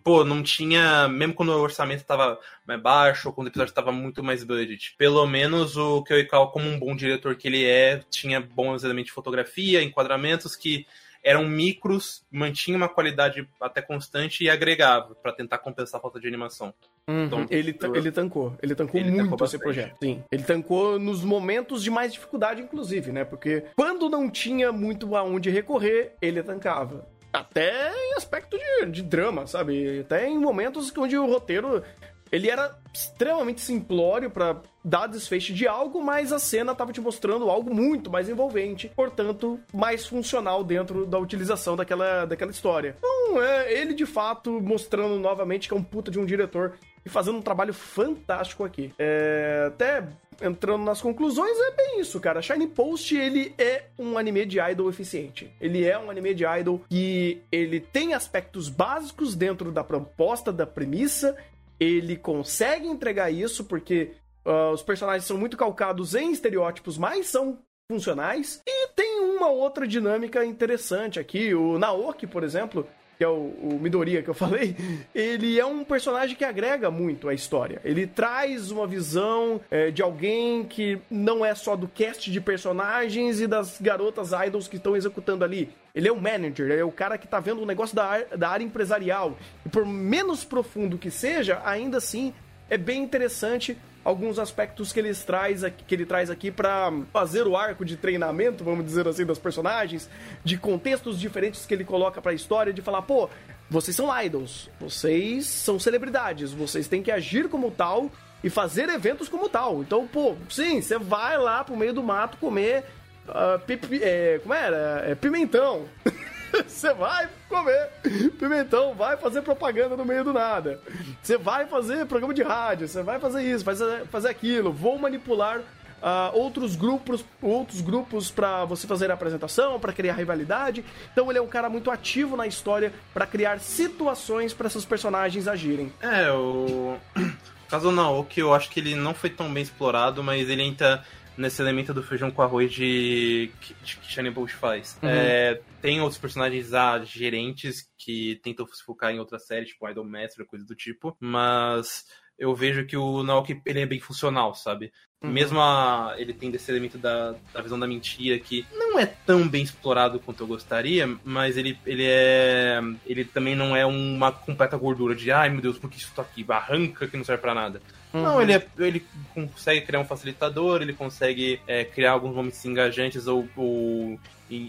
[0.04, 3.94] pô, não tinha, mesmo quando o orçamento estava mais baixo, ou quando o episódio estava
[3.94, 8.04] muito mais budget, pelo menos o Kyo Ikawa, como um bom diretor que ele é,
[8.10, 10.86] tinha bons elementos de fotografia, enquadramentos que
[11.24, 16.28] eram micros, mantinha uma qualidade até constante e agregava para tentar compensar a falta de
[16.28, 16.74] animação.
[17.08, 17.26] Uhum.
[17.26, 17.96] Então, ele, eu...
[17.96, 18.56] ele tancou.
[18.62, 19.98] Ele tancou ele muito tancou esse projeto.
[20.02, 20.24] Sim.
[20.32, 23.26] Ele tancou nos momentos de mais dificuldade, inclusive, né?
[23.26, 27.08] Porque quando não tinha muito aonde recorrer, ele tancava.
[27.32, 30.00] Até em aspecto de, de drama, sabe?
[30.00, 31.84] Até em momentos onde o roteiro
[32.32, 37.50] ele era extremamente simplório para dar desfecho de algo, mas a cena estava te mostrando
[37.50, 42.96] algo muito mais envolvente, portanto, mais funcional dentro da utilização daquela, daquela história.
[42.98, 47.10] Então, é ele de fato mostrando novamente que é um puta de um diretor e
[47.10, 48.94] fazendo um trabalho fantástico aqui.
[48.98, 50.04] É, até
[50.42, 52.42] entrando nas conclusões, é bem isso, cara.
[52.42, 55.52] Shiny Post, ele é um anime de idol eficiente.
[55.60, 60.66] Ele é um anime de idol que ele tem aspectos básicos dentro da proposta, da
[60.66, 61.36] premissa,
[61.80, 64.12] ele consegue entregar isso porque
[64.46, 67.60] uh, os personagens são muito calcados em estereótipos, mas são
[67.92, 68.62] funcionais.
[68.68, 71.54] E tem uma outra dinâmica interessante aqui.
[71.56, 72.88] O Naoki, por exemplo,
[73.20, 74.78] que é o, o Midoriya que eu falei,
[75.14, 77.82] ele é um personagem que agrega muito à história.
[77.84, 83.42] Ele traz uma visão é, de alguém que não é só do cast de personagens
[83.42, 85.70] e das garotas idols que estão executando ali.
[85.94, 88.64] Ele é o manager, é o cara que tá vendo o negócio da, da área
[88.64, 89.38] empresarial.
[89.66, 92.34] E por menos profundo que seja, ainda assim
[92.70, 97.46] é bem interessante alguns aspectos que ele traz aqui, que ele traz aqui para fazer
[97.48, 100.10] o arco de treinamento, vamos dizer assim, das personagens,
[100.44, 103.30] de contextos diferentes que ele coloca para a história, de falar, pô,
[103.70, 108.10] vocês são idols, vocês são celebridades, vocês têm que agir como tal
[108.44, 109.82] e fazer eventos como tal.
[109.82, 112.84] Então, pô, sim, você vai lá pro meio do mato comer
[113.28, 113.62] uh,
[114.02, 115.04] é, como era?
[115.06, 115.86] É, pimentão.
[116.68, 117.90] Você vai comer
[118.38, 120.80] pimentão, vai fazer propaganda no meio do nada.
[121.22, 124.72] Você vai fazer programa de rádio, você vai fazer isso, fazer, fazer aquilo.
[124.72, 125.62] Vou manipular
[126.00, 130.84] Uh, outros grupos outros grupos para você fazer a apresentação, para criar rivalidade.
[131.12, 135.46] Então ele é um cara muito ativo na história para criar situações para esses personagens
[135.46, 135.92] agirem.
[136.00, 136.96] É, o
[137.68, 141.04] caso Naoki, eu acho que ele não foi tão bem explorado, mas ele entra
[141.40, 145.00] nesse elemento do feijão com arroz de, que Shining Bush faz.
[145.02, 145.10] Uhum.
[145.10, 150.04] É, tem outros personagens ah, gerentes que tentam se focar em outras séries, tipo Idol
[150.04, 152.06] Master, coisa do tipo, mas
[152.38, 154.92] eu vejo que o Naoki ele é bem funcional, sabe?
[155.22, 155.32] Uhum.
[155.32, 159.48] Mesmo a, ele tendo esse elemento da, da visão da mentira que não é tão
[159.48, 162.80] bem explorado quanto eu gostaria, mas ele, ele é.
[163.06, 166.22] Ele também não é uma completa gordura de ai meu Deus, por que isso tá
[166.22, 166.46] aqui?
[166.50, 167.82] Arranca que não serve para nada.
[168.14, 168.24] Uhum.
[168.24, 173.28] Não, ele, é, ele consegue criar um facilitador, ele consegue é, criar alguns momentos engajantes
[173.28, 174.20] ou, ou,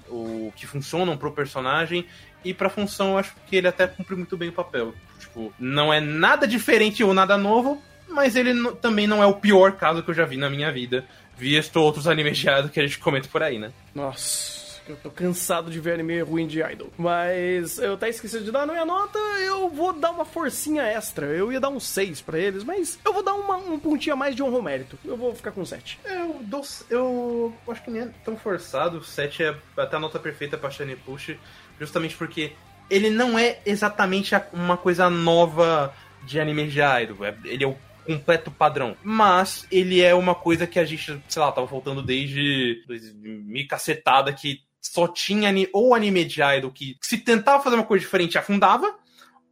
[0.08, 2.04] ou que funcionam pro personagem.
[2.44, 4.94] E pra função, eu acho que ele até cumpre muito bem o papel.
[5.18, 9.72] Tipo, não é nada diferente ou nada novo, mas ele também não é o pior
[9.72, 11.04] caso que eu já vi na minha vida,
[11.36, 12.40] visto outros animes
[12.72, 13.72] que a gente comenta por aí, né?
[13.94, 14.59] Nossa,
[14.90, 16.92] eu tô cansado de ver anime ruim de idol.
[16.98, 21.26] Mas eu até esqueci de dar a minha nota, eu vou dar uma forcinha extra.
[21.26, 24.16] Eu ia dar um 6 para eles, mas eu vou dar uma, um pontinho a
[24.16, 24.98] mais de honro mérito.
[25.04, 25.98] Eu vou ficar com 7.
[26.04, 29.02] Eu, dou, eu acho que nem é tão forçado.
[29.02, 31.36] 7 é até a nota perfeita pra Shiny Push,
[31.78, 32.52] justamente porque
[32.88, 37.24] ele não é exatamente uma coisa nova de anime de idol.
[37.24, 38.96] É, ele é o completo padrão.
[39.02, 42.82] Mas ele é uma coisa que a gente, sei lá, tava faltando desde
[43.22, 48.04] me cacetada que só tinha ou anime de idol que se tentava fazer uma coisa
[48.04, 48.98] diferente afundava,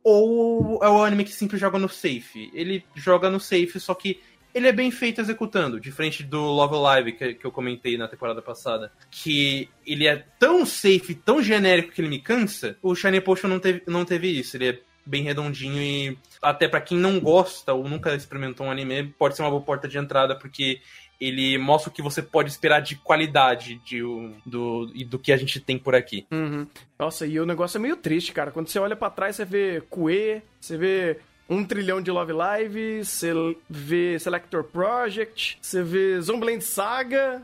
[0.03, 2.51] ou é o anime que sempre joga no safe.
[2.55, 4.21] Ele joga no safe, só que
[4.55, 8.41] ele é bem feito executando, diferente do Love Alive que, que eu comentei na temporada
[8.41, 8.91] passada.
[9.11, 12.77] Que ele é tão safe, tão genérico que ele me cansa.
[12.83, 14.57] O Shiny Potion não teve, não teve isso.
[14.57, 19.15] Ele é bem redondinho e até para quem não gosta ou nunca experimentou um anime,
[19.19, 20.81] pode ser uma boa porta de entrada, porque
[21.21, 24.01] ele mostra o que você pode esperar de qualidade de,
[24.47, 26.27] do, do que a gente tem por aqui.
[26.31, 26.67] Uhum.
[26.99, 28.51] Nossa, e o negócio é meio triste, cara.
[28.51, 33.05] Quando você olha para trás, você vê Kue, você vê um trilhão de Love Live,
[33.05, 33.33] você
[33.69, 37.43] vê Selector Project, você vê Zombieland Saga,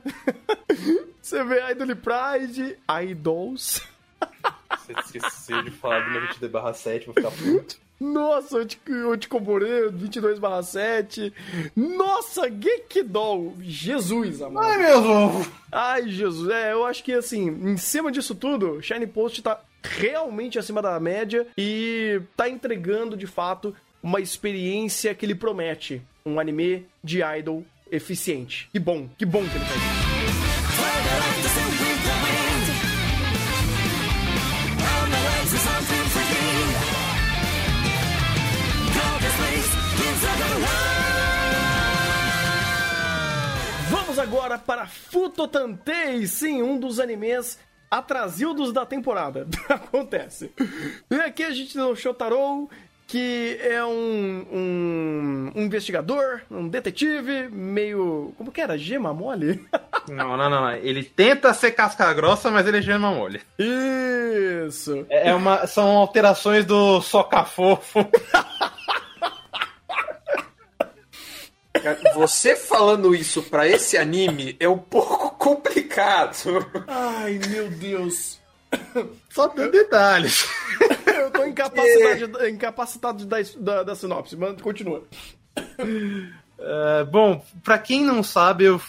[1.21, 3.83] você vê Idol Pride, Idols.
[4.79, 7.85] Você esqueceu de falar do meu 22 barra 7, vou ficar puto.
[8.01, 8.59] Nossa,
[9.09, 11.33] Oticoborê, 22 barra 7.
[11.77, 13.55] Nossa, Gekidol.
[13.61, 14.67] Jesus, amado.
[14.67, 15.53] Ai, meu ovo.
[15.71, 16.51] Ai, Jesus.
[16.51, 20.99] É, eu acho que, assim, em cima disso tudo, Shiny Post tá realmente acima da
[20.99, 26.03] média e tá entregando, de fato, uma experiência que ele promete.
[26.27, 28.69] Um anime de idol eficiente.
[28.73, 30.14] Que bom, que bom que ele faz isso.
[44.25, 47.59] Agora para Futotantei, sim, um dos animes
[47.91, 49.47] atrasildos da temporada.
[49.69, 50.51] Acontece.
[51.11, 52.71] E aqui a gente tem o Shotaro,
[53.07, 58.33] que é um, um, um investigador, um detetive, meio.
[58.39, 58.79] Como que era?
[58.79, 59.63] Gema mole?
[60.07, 60.71] Não, não, não.
[60.71, 63.41] Ele tenta ser casca grossa, mas ele é gema mole.
[63.59, 65.07] Isso!
[65.09, 68.01] É é uma, são alterações do soca fofo.
[71.85, 76.67] Cara, Você falando isso pra esse anime é um pouco complicado.
[76.89, 78.41] Ai, meu Deus!
[79.29, 80.49] Só tem detalhes.
[81.07, 85.05] Eu tô incapacitado, incapacitado da, da, da sinopse, mas continua.
[86.59, 88.81] É, bom, pra quem não sabe, eu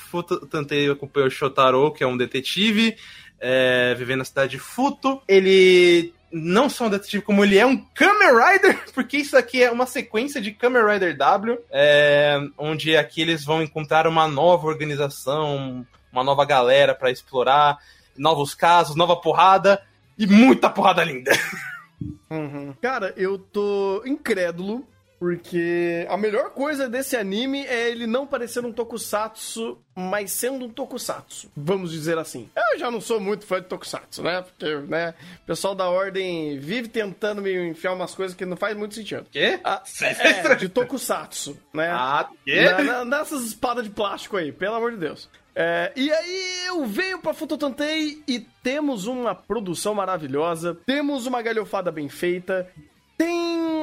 [0.49, 2.97] tentei acompanhar o Shotaro, que é um detetive,
[3.39, 5.21] é, vivendo na cidade de Futo.
[5.27, 9.71] Ele não só um detetive, como ele é um Kamen Rider, porque isso aqui é
[9.71, 15.85] uma sequência de Kamen Rider W, é, onde aqui eles vão encontrar uma nova organização,
[16.11, 17.77] uma nova galera pra explorar,
[18.17, 19.81] novos casos, nova porrada
[20.17, 21.31] e muita porrada linda.
[22.81, 24.85] Cara, eu tô incrédulo,
[25.19, 30.69] porque a melhor coisa desse anime é ele não parecer um tokusatsu, mas sendo um
[30.69, 32.49] tokusatsu, vamos dizer assim.
[32.73, 34.41] Eu já não sou muito fã de tokusatsu, né?
[34.41, 38.75] Porque, né, o pessoal da Ordem vive tentando me enfiar umas coisas que não faz
[38.75, 39.25] muito sentido.
[39.31, 39.59] Quê?
[39.63, 41.89] Ah, é, de tokusatsu, né?
[41.91, 42.61] Ah, quê?
[42.65, 45.29] Na- na- nessas espadas de plástico aí, pelo amor de Deus.
[45.57, 51.89] É, e aí eu venho pra Futotantei e temos uma produção maravilhosa, temos uma galhofada
[51.93, 52.69] bem feita,
[53.17, 53.74] tem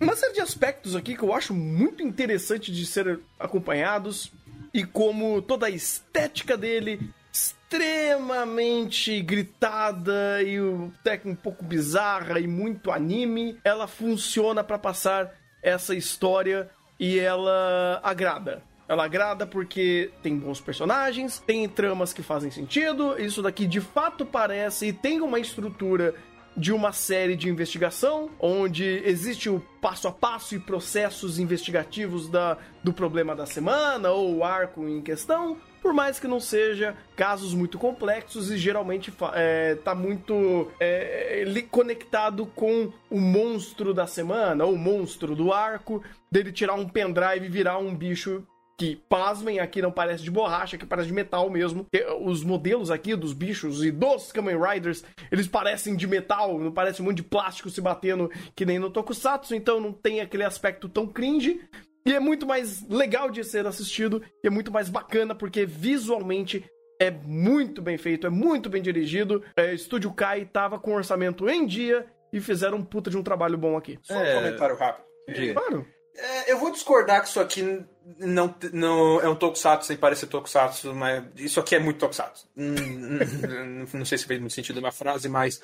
[0.00, 4.32] uma série de aspectos aqui que eu acho muito interessante de ser acompanhados
[4.72, 7.00] e como toda a estética dele
[7.32, 10.58] extremamente gritada e
[11.00, 18.00] até um pouco bizarra e muito anime, ela funciona pra passar essa história e ela
[18.02, 18.62] agrada.
[18.86, 24.26] Ela agrada porque tem bons personagens, tem tramas que fazem sentido, isso daqui de fato
[24.26, 26.14] parece e tem uma estrutura
[26.56, 32.56] de uma série de investigação, onde existe o passo a passo e processos investigativos da,
[32.82, 37.52] do problema da semana ou o arco em questão, por mais que não seja casos
[37.52, 44.64] muito complexos e geralmente fa- é, tá muito é, conectado com o monstro da semana
[44.64, 48.46] ou o monstro do arco, dele tirar um pendrive e virar um bicho
[48.78, 51.86] que, pasmem, aqui não parece de borracha, aqui parece de metal mesmo.
[52.22, 57.00] Os modelos aqui dos bichos e dos Kamen Riders, eles parecem de metal, não parece
[57.00, 60.88] um monte de plástico se batendo que nem no Tokusatsu, então não tem aquele aspecto
[60.88, 61.60] tão cringe.
[62.06, 66.62] E é muito mais legal de ser assistido, e é muito mais bacana, porque visualmente
[67.00, 69.42] é muito bem feito, é muito bem dirigido.
[69.56, 73.56] É, Estúdio Kai tava com orçamento em dia e fizeram um puta de um trabalho
[73.56, 73.98] bom aqui.
[74.02, 74.32] Só É.
[74.34, 75.04] um comentário rápido.
[75.34, 75.54] Diga.
[75.54, 75.86] Claro.
[76.16, 77.84] É, eu vou discordar que isso aqui
[78.18, 82.46] não, não é um tokusatsu sem parecer tokusatsu, mas isso aqui é muito tokusatsu.
[82.56, 85.60] Hum, hum, não sei se fez muito sentido na frase, mas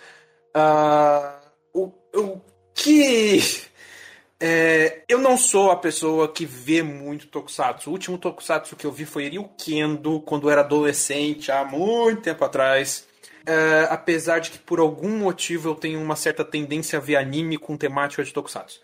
[0.55, 1.41] ah,
[1.73, 2.41] o, o
[2.75, 3.41] que
[4.43, 7.91] é, eu não sou a pessoa que vê muito tokusatsu.
[7.91, 12.45] O último tokusatsu que eu vi foi Ryukendo quando eu era adolescente, há muito tempo
[12.45, 13.07] atrás.
[13.47, 17.59] É, apesar de que por algum motivo eu tenho uma certa tendência a ver anime
[17.59, 18.81] com temática de tokusatsu.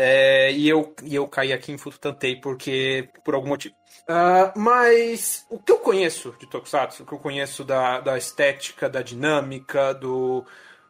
[0.00, 3.74] É, e, eu, e eu caí aqui em Fututantei porque por algum motivo.
[4.06, 8.88] Ah, mas o que eu conheço de Tokusatsu, o que eu conheço da, da estética,
[8.88, 10.46] da dinâmica, do,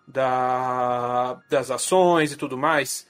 [0.06, 3.06] da, das ações e tudo mais,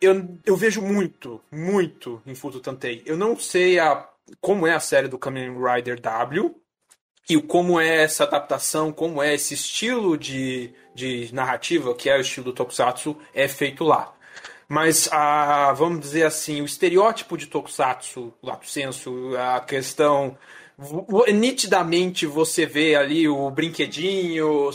[0.00, 3.02] eu, eu vejo muito, muito em Fututantei.
[3.06, 4.08] Eu não sei a,
[4.40, 6.52] como é a série do Kamen Rider W,
[7.30, 12.20] e como é essa adaptação, como é esse estilo de, de narrativa, que é o
[12.20, 14.12] estilo do Tokusatsu, é feito lá.
[14.72, 20.38] Mas, a, vamos dizer assim, o estereótipo de Tokusatsu, lato senso, a questão.
[21.34, 24.70] Nitidamente você vê ali o brinquedinho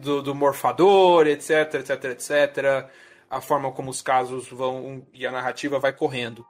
[0.00, 2.90] do, do morfador, etc, etc, etc.
[3.30, 6.44] A forma como os casos vão e a narrativa vai correndo.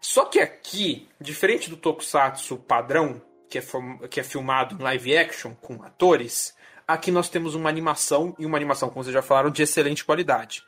[0.00, 3.62] Só que aqui, diferente do Tokusatsu padrão, que é,
[4.10, 6.52] que é filmado em live action com atores,
[6.84, 10.64] aqui nós temos uma animação, e uma animação, como vocês já falaram, de excelente qualidade.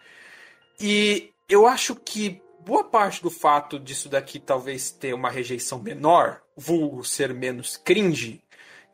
[0.80, 6.40] E eu acho que boa parte do fato disso daqui talvez ter uma rejeição menor,
[6.56, 8.40] vulgo ser menos cringe,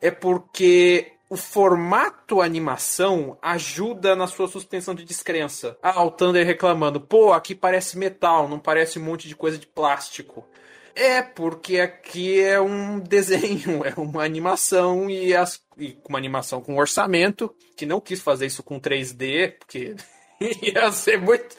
[0.00, 5.76] é porque o formato animação ajuda na sua suspensão de descrença.
[5.82, 9.66] Ah, o Thunder reclamando, pô, aqui parece metal, não parece um monte de coisa de
[9.66, 10.46] plástico.
[10.94, 16.78] É, porque aqui é um desenho, é uma animação e, as, e uma animação com
[16.78, 19.94] orçamento, que não quis fazer isso com 3D, porque
[20.62, 21.56] ia ser muito.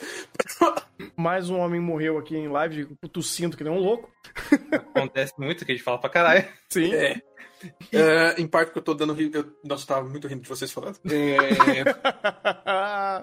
[1.16, 4.10] Mais um homem morreu aqui em live, tossindo que nem um louco.
[4.72, 6.48] Acontece muito que a gente fala pra caralho.
[6.70, 6.94] Sim.
[6.94, 7.22] É.
[7.92, 10.72] É, em parte que eu tô dando eu Nossa, eu tava muito rindo de vocês
[10.72, 11.00] falando.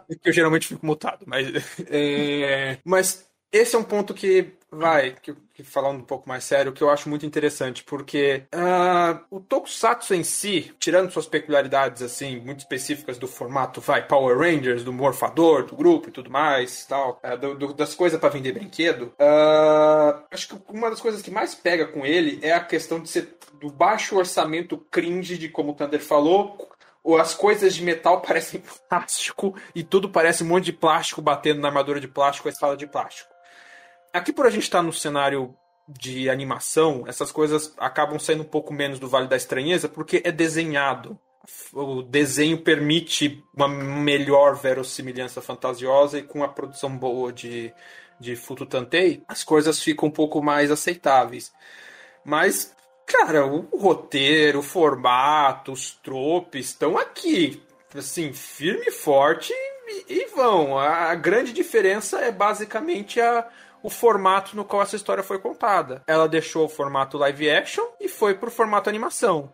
[0.07, 1.47] É, que eu geralmente fico mutado, mas.
[1.89, 6.73] é, mas esse é um ponto que vai, que, que falando um pouco mais sério,
[6.73, 12.41] que eu acho muito interessante, porque ah, o Tokusatsu em si, tirando suas peculiaridades assim,
[12.41, 17.19] muito específicas do formato, vai, Power Rangers, do morfador, do grupo e tudo mais, tal,
[17.23, 21.31] ah, do- do- das coisas pra vender brinquedo, ah, acho que uma das coisas que
[21.31, 25.73] mais pega com ele é a questão de ser do baixo orçamento cringe de como
[25.73, 26.69] o Thunder falou,
[27.03, 31.61] ou as coisas de metal parecem plástico e tudo parece um monte de plástico batendo
[31.61, 33.34] na armadura de plástico, a escala de plástico.
[34.15, 35.57] Aqui por a gente estar no cenário
[35.89, 40.31] de animação, essas coisas acabam saindo um pouco menos do Vale da Estranheza porque é
[40.31, 41.19] desenhado.
[41.73, 47.75] O desenho permite uma melhor verossimilhança fantasiosa e com a produção boa de,
[48.21, 51.53] de Fututantei, as coisas ficam um pouco mais aceitáveis.
[52.25, 52.73] Mas,
[53.05, 57.61] cara, o roteiro, o formato, os tropes estão aqui,
[57.93, 60.79] assim, firme e forte e, e vão.
[60.79, 63.47] A, a grande diferença é basicamente a,
[63.85, 66.03] o formato no qual essa história foi contada.
[66.07, 69.53] Ela deixou o formato live action e foi pro formato animação.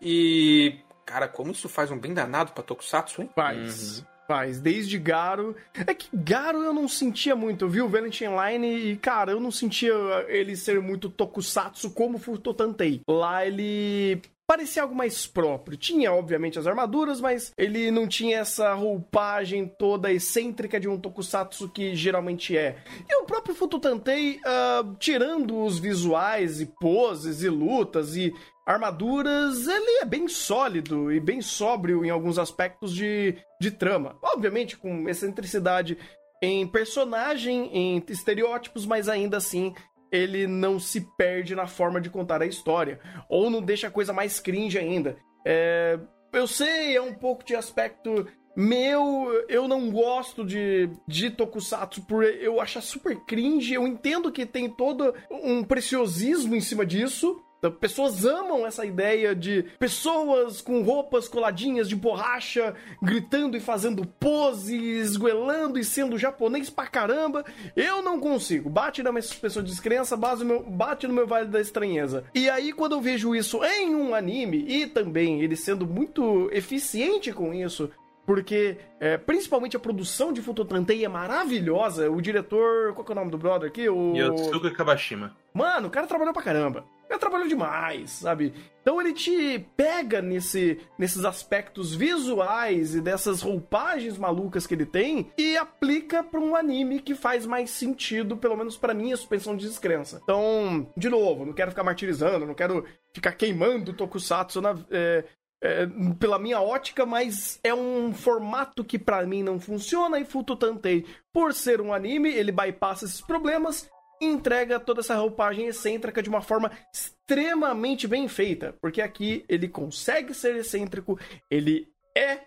[0.00, 3.30] E, cara, como isso faz um bem danado pra Tokusatsu, hein?
[3.34, 4.06] Faz.
[4.28, 4.60] Faz.
[4.60, 5.56] Desde Garo.
[5.74, 7.64] É que Garo eu não sentia muito.
[7.64, 9.92] Eu vi o Valentine Line e, cara, eu não sentia
[10.28, 13.02] ele ser muito tokusatsu como Furtotantei.
[13.08, 14.22] Lá ele.
[14.46, 15.76] Parecia algo mais próprio.
[15.76, 21.68] Tinha, obviamente, as armaduras, mas ele não tinha essa roupagem toda excêntrica de um tokusatsu
[21.70, 22.76] que geralmente é.
[23.08, 28.34] E o próprio Fututantei, ah, tirando os visuais e poses e lutas e
[28.66, 34.16] armaduras, ele é bem sólido e bem sóbrio em alguns aspectos de, de trama.
[34.22, 35.96] Obviamente, com excentricidade
[36.42, 39.74] em personagem, em estereótipos, mas ainda assim
[40.14, 43.00] ele não se perde na forma de contar a história.
[43.28, 45.16] Ou não deixa a coisa mais cringe ainda.
[45.44, 45.98] É,
[46.32, 52.22] eu sei, é um pouco de aspecto meu, eu não gosto de, de Tokusatsu por
[52.22, 53.74] eu achar super cringe.
[53.74, 57.43] Eu entendo que tem todo um preciosismo em cima disso.
[57.66, 64.04] Então, Pessoas amam essa ideia de pessoas com roupas coladinhas de borracha, gritando e fazendo
[64.06, 67.42] pose, esguelando e sendo japonês pra caramba.
[67.74, 68.68] Eu não consigo.
[68.68, 72.24] Bate na minha suspensão de descrença, base no meu- bate no meu vale da estranheza.
[72.34, 77.32] E aí, quando eu vejo isso em um anime, e também ele sendo muito eficiente
[77.32, 77.90] com isso,
[78.26, 82.10] porque é, principalmente a produção de Futotantei é maravilhosa.
[82.10, 82.92] O diretor.
[82.94, 83.88] Qual que é o nome do brother aqui?
[83.88, 84.14] O...
[84.16, 85.36] Yotsuga Kabashima.
[85.52, 86.84] Mano, o cara trabalhou pra caramba.
[87.08, 88.52] Cara trabalhou demais, sabe?
[88.80, 95.32] Então ele te pega nesse, nesses aspectos visuais e dessas roupagens malucas que ele tem
[95.38, 99.66] e aplica pra um anime que faz mais sentido, pelo menos pra minha suspensão de
[99.66, 100.20] descrença.
[100.22, 105.24] Então, de novo, não quero ficar martirizando, não quero ficar queimando o Tokusatsu na, é,
[105.62, 105.86] é,
[106.18, 111.54] pela minha ótica, mas é um formato que pra mim não funciona e Fututantei, por
[111.54, 113.88] ser um anime, ele bypassa esses problemas
[114.24, 120.34] entrega toda essa roupagem excêntrica de uma forma extremamente bem feita, porque aqui ele consegue
[120.34, 121.18] ser excêntrico,
[121.50, 122.40] ele é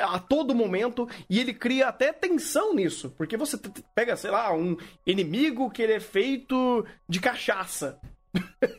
[0.00, 3.58] a todo momento e ele cria até tensão nisso, porque você
[3.94, 7.98] pega, sei lá, um inimigo que ele é feito de cachaça.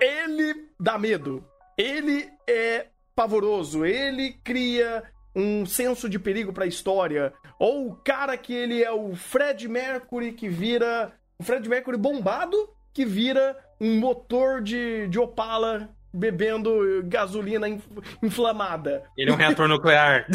[0.00, 1.44] Ele dá medo.
[1.76, 5.02] Ele é pavoroso, ele cria
[5.34, 7.32] um senso de perigo pra história.
[7.58, 11.12] Ou o cara que ele é o Fred Mercury que vira.
[11.40, 12.56] O Fred Mercury bombado
[12.92, 17.86] que vira um motor de, de Opala bebendo gasolina inf-
[18.22, 19.04] inflamada.
[19.16, 20.26] Ele é um reator nuclear.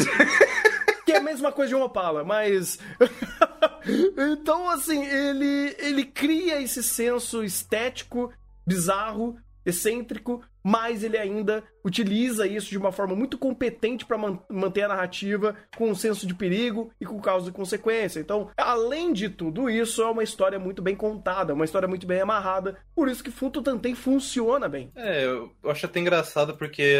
[1.04, 2.78] Que é a mesma coisa de um Opala, mas.
[4.32, 8.32] então, assim, ele, ele cria esse senso estético,
[8.66, 14.16] bizarro, excêntrico, mas ele ainda utiliza isso de uma forma muito competente para
[14.48, 18.18] manter a narrativa com um senso de perigo e com causa e consequência.
[18.18, 22.20] Então, além de tudo isso, é uma história muito bem contada, uma história muito bem
[22.20, 24.90] amarrada, por isso que Futo Tantei funciona bem.
[24.96, 26.96] É, eu acho até engraçado porque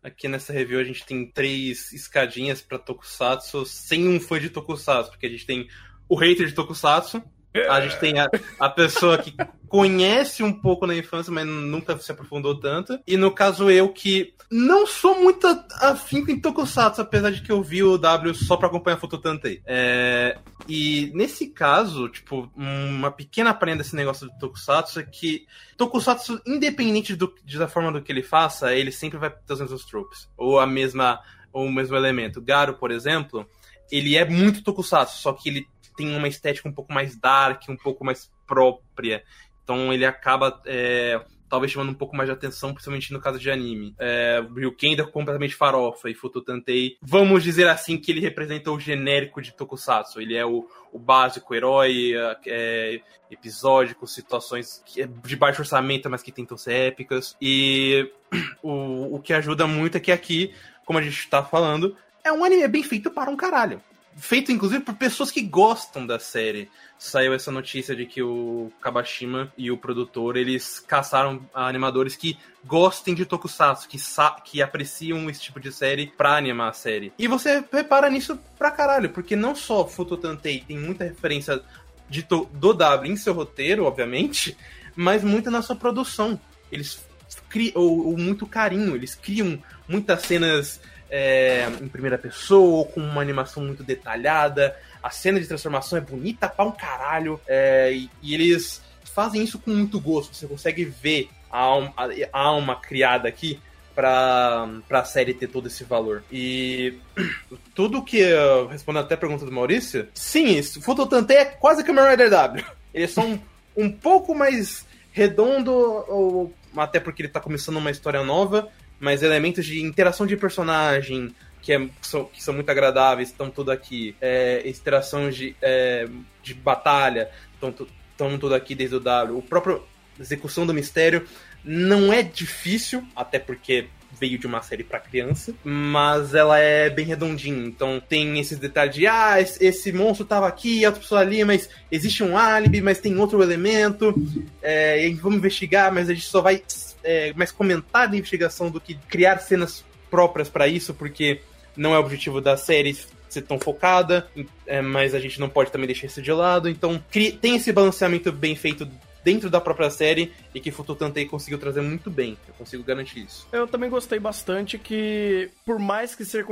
[0.00, 5.10] aqui nessa review a gente tem três escadinhas pra Tokusatsu sem um fã de Tokusatsu,
[5.10, 5.66] porque a gente tem
[6.08, 7.22] o hater de Tokusatsu,
[7.68, 8.28] a gente tem a,
[8.58, 9.34] a pessoa que
[9.72, 13.00] conhece um pouco na infância, mas nunca se aprofundou tanto.
[13.06, 15.46] E no caso eu, que não sou muito
[15.80, 19.62] afim com Tokusatsu, apesar de que eu vi o W só pra acompanhar Fototantei.
[19.64, 25.46] É, e nesse caso, tipo, uma pequena prenda desse negócio do Tokusatsu é que
[25.78, 30.28] Tokusatsu, independente do, da forma do que ele faça, ele sempre vai ter os tropes.
[30.36, 31.18] Ou a mesma,
[31.50, 32.42] ou o mesmo elemento.
[32.42, 33.48] Garo, por exemplo,
[33.90, 35.66] ele é muito Tokusatsu, só que ele
[35.96, 39.24] tem uma estética um pouco mais dark, um pouco mais própria.
[39.62, 41.20] Então ele acaba é,
[41.52, 43.94] talvez chamando um pouco mais de atenção, principalmente no caso de anime.
[43.98, 49.42] É, Ryuken é completamente farofa e Fututantei, vamos dizer assim, que ele representa o genérico
[49.42, 50.18] de Tokusatsu.
[50.18, 52.14] Ele é o, o básico herói,
[52.46, 57.36] é, episódico, situações é de baixo orçamento, mas que tentam ser épicas.
[57.38, 58.10] E
[58.62, 60.54] o, o que ajuda muito é que aqui,
[60.86, 61.94] como a gente está falando,
[62.24, 63.78] é um anime bem feito para um caralho
[64.16, 66.70] feito inclusive por pessoas que gostam da série.
[66.98, 73.14] Saiu essa notícia de que o Kabashima e o produtor eles caçaram animadores que gostem
[73.14, 73.98] de Tokusatsu, que,
[74.44, 77.12] que apreciam esse tipo de série pra animar a série.
[77.18, 81.62] E você repara nisso pra caralho, porque não só Futotantei tem muita referência
[82.08, 84.56] de do W em seu roteiro, obviamente,
[84.94, 86.38] mas muita na sua produção.
[86.70, 87.04] Eles
[87.48, 90.80] criam ou, ou muito carinho, eles criam muitas cenas
[91.14, 94.74] é, em primeira pessoa, com uma animação muito detalhada.
[95.02, 97.38] A cena de transformação é bonita pra um caralho.
[97.46, 100.34] É, e, e, eles fazem isso com muito gosto.
[100.34, 101.92] Você consegue ver a alma,
[102.32, 103.60] a alma criada aqui
[103.94, 106.24] pra, pra série ter todo esse valor.
[106.32, 106.98] E
[107.74, 108.24] tudo que.
[108.70, 110.80] Respondendo até a pergunta do Maurício, sim, isso.
[110.80, 112.64] Fototante é quase Kamen Rider W.
[112.94, 113.38] Eles são
[113.76, 118.70] um pouco mais redondo, ou até porque ele tá começando uma história nova,
[119.02, 123.50] mas elementos de interação de personagem que, é, que, são, que são muito agradáveis estão
[123.50, 124.14] tudo aqui.
[124.20, 126.08] É, interação de, é,
[126.40, 129.38] de batalha estão, tudo aqui desde o W.
[129.38, 129.82] O próprio
[130.20, 131.26] execução do mistério
[131.64, 133.88] não é difícil, até porque
[134.20, 137.66] veio de uma série para criança, mas ela é bem redondinha.
[137.66, 142.22] Então tem esses detalhes de ah, esse monstro tava aqui, outra pessoa ali, mas existe
[142.22, 144.14] um álibi, mas tem outro elemento,
[144.62, 146.62] é, vamos investigar, mas a gente só vai
[147.02, 151.40] é, mais comentar da investigação do que criar cenas próprias para isso, porque
[151.76, 152.96] não é o objetivo da série
[153.28, 154.28] ser tão focada,
[154.66, 156.68] é, mas a gente não pode também deixar isso de lado.
[156.68, 157.02] Então
[157.40, 158.86] tem esse balanceamento bem feito
[159.24, 162.36] dentro da própria série e que Fututantei conseguiu trazer muito bem.
[162.46, 163.46] Eu consigo garantir isso.
[163.52, 166.44] Eu também gostei bastante que, por mais que ser,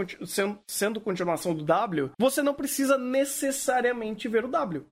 [0.67, 4.87] sendo continuação do W, você não precisa necessariamente ver o W.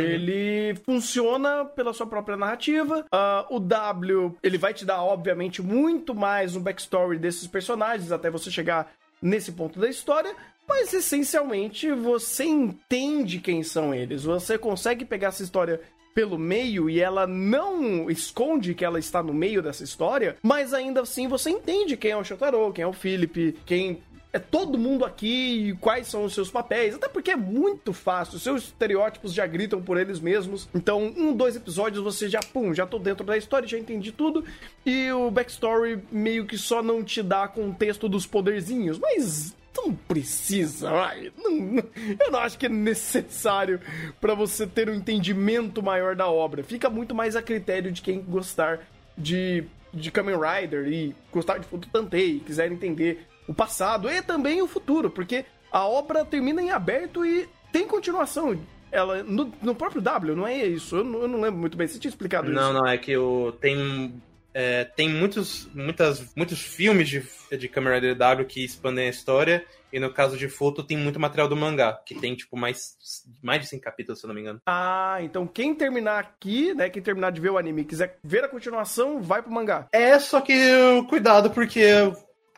[0.00, 3.04] Ele funciona pela sua própria narrativa.
[3.12, 8.30] Uh, o W, ele vai te dar, obviamente, muito mais um backstory desses personagens até
[8.30, 10.34] você chegar nesse ponto da história.
[10.68, 14.24] Mas essencialmente você entende quem são eles.
[14.24, 15.80] Você consegue pegar essa história
[16.16, 21.02] pelo meio e ela não esconde que ela está no meio dessa história, mas ainda
[21.02, 23.98] assim você entende quem é o Shotaro, quem é o Philip, quem
[24.32, 26.94] é todo mundo aqui e quais são os seus papéis.
[26.94, 30.68] Até porque é muito fácil, seus estereótipos já gritam por eles mesmos.
[30.74, 34.44] Então, um, dois episódios você já, pum, já tô dentro da história, já entendi tudo.
[34.84, 40.90] E o backstory meio que só não te dá contexto dos poderzinhos, mas não precisa,
[40.90, 41.32] vai.
[42.18, 43.80] Eu não acho que é necessário
[44.20, 46.62] para você ter um entendimento maior da obra.
[46.62, 48.80] Fica muito mais a critério de quem gostar
[49.16, 54.66] de, de Kamen Rider e gostar de Fututantei, quiser entender o passado e também o
[54.66, 58.58] futuro, porque a obra termina em aberto e tem continuação.
[58.90, 60.96] Ela, no, no próprio W, não é isso?
[60.96, 61.86] Eu não, eu não lembro muito bem.
[61.86, 62.72] Você tinha explicado não, isso?
[62.72, 64.22] Não, não, é que o, tem
[64.58, 67.22] é, tem muitos, muitas, muitos filmes de,
[67.58, 71.20] de Kamen Rider W que expandem a história, e no caso de Foto tem muito
[71.20, 72.96] material do mangá, que tem, tipo, mais,
[73.42, 74.62] mais de 100 capítulos, se eu não me engano.
[74.64, 78.44] Ah, então quem terminar aqui, né, quem terminar de ver o anime e quiser ver
[78.44, 79.88] a continuação, vai pro mangá.
[79.92, 80.54] É, só que
[81.06, 81.82] cuidado, porque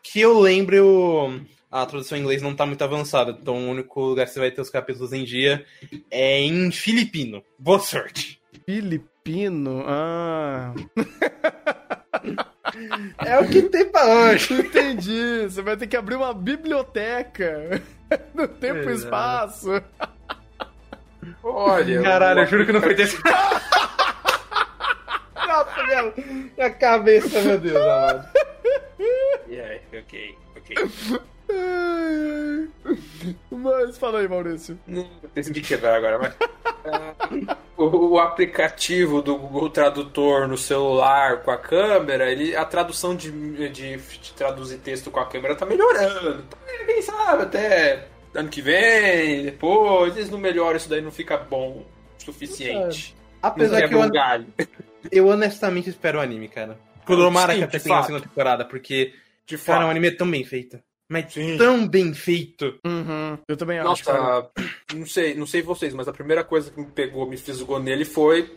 [0.03, 1.41] que eu lembro,
[1.71, 4.51] a tradução em inglês não tá muito avançada, então o único lugar que você vai
[4.51, 5.65] ter os capítulos em dia
[6.11, 7.43] é em filipino.
[7.59, 8.41] Boa sorte.
[8.65, 9.85] Filipino?
[9.87, 10.75] Ah...
[13.25, 14.55] É o que tem pra hoje.
[14.55, 15.43] Entendi.
[15.45, 17.83] Você vai ter que abrir uma biblioteca
[18.35, 19.83] no tempo e espaço.
[21.43, 22.03] Olha.
[22.03, 23.19] Caralho, eu juro que não foi desse.
[25.47, 26.13] Nossa, minha,
[26.57, 28.29] minha cabeça, meu Deus, amado.
[29.49, 30.77] Yeah, ok, ok.
[33.51, 34.79] Mas fala aí, Maurício.
[34.87, 36.35] Não, decidi quebrar agora, mas.
[36.35, 43.17] Uh, o, o aplicativo do Google Tradutor no celular com a câmera, ele, a tradução
[43.17, 43.31] de,
[43.71, 46.45] de, de traduzir texto com a câmera tá melhorando.
[46.47, 51.37] Então, quem sabe até ano que vem, depois, eles não melhoram isso daí, não fica
[51.37, 51.85] bom
[52.19, 53.17] o suficiente.
[53.43, 54.47] Apesar não que eu, galho.
[55.11, 56.79] eu honestamente espero o anime, cara.
[57.07, 59.15] Tomara que até tenha a segunda temporada, porque,
[59.49, 59.87] De cara, fato.
[59.89, 60.79] o anime é tão bem feito.
[61.11, 61.57] Mas Sim.
[61.57, 62.79] tão bem feito.
[62.85, 63.39] Uhum.
[63.49, 64.05] Eu também acho.
[64.05, 64.19] cara.
[64.21, 64.51] Nossa,
[64.95, 68.05] não sei, não sei vocês, mas a primeira coisa que me pegou, me fisgou nele
[68.05, 68.55] foi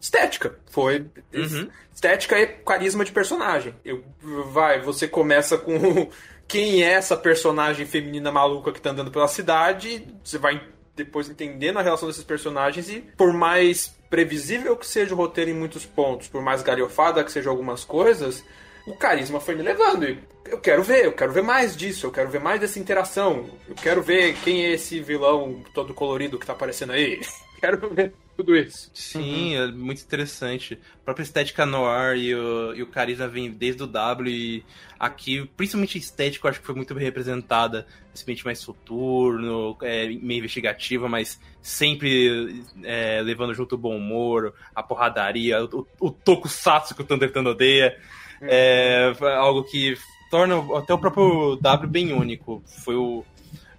[0.00, 0.58] estética.
[0.70, 1.68] Foi Uhum.
[1.92, 3.74] estética e carisma de personagem.
[3.84, 4.02] Eu,
[4.50, 6.08] vai, você começa com
[6.48, 10.60] quem é essa personagem feminina maluca que tá andando pela cidade, você vai
[10.96, 15.54] depois entendendo a relação desses personagens e por mais previsível que seja o roteiro em
[15.54, 18.44] muitos pontos, por mais galhofada que sejam algumas coisas,
[18.90, 20.04] o carisma foi me levando.
[20.04, 23.48] E eu quero ver, eu quero ver mais disso, eu quero ver mais dessa interação.
[23.68, 27.20] Eu quero ver quem é esse vilão todo colorido que tá aparecendo aí.
[27.60, 28.90] quero ver tudo isso.
[28.94, 30.78] Sim, é muito interessante.
[31.02, 34.64] A própria estética noir e o, e o carisma vem desde o W e
[34.98, 37.86] aqui, principalmente eu acho que foi muito bem representada.
[38.14, 44.54] Esse ambiente mais soturno, é, meio investigativa, mas sempre é, levando junto o bom humor,
[44.74, 47.96] a porradaria, o, o tokusatsu que o Thunder Thunder odeia.
[48.42, 49.96] É algo que
[50.30, 52.62] torna até o próprio W bem único.
[52.84, 53.24] Foi o.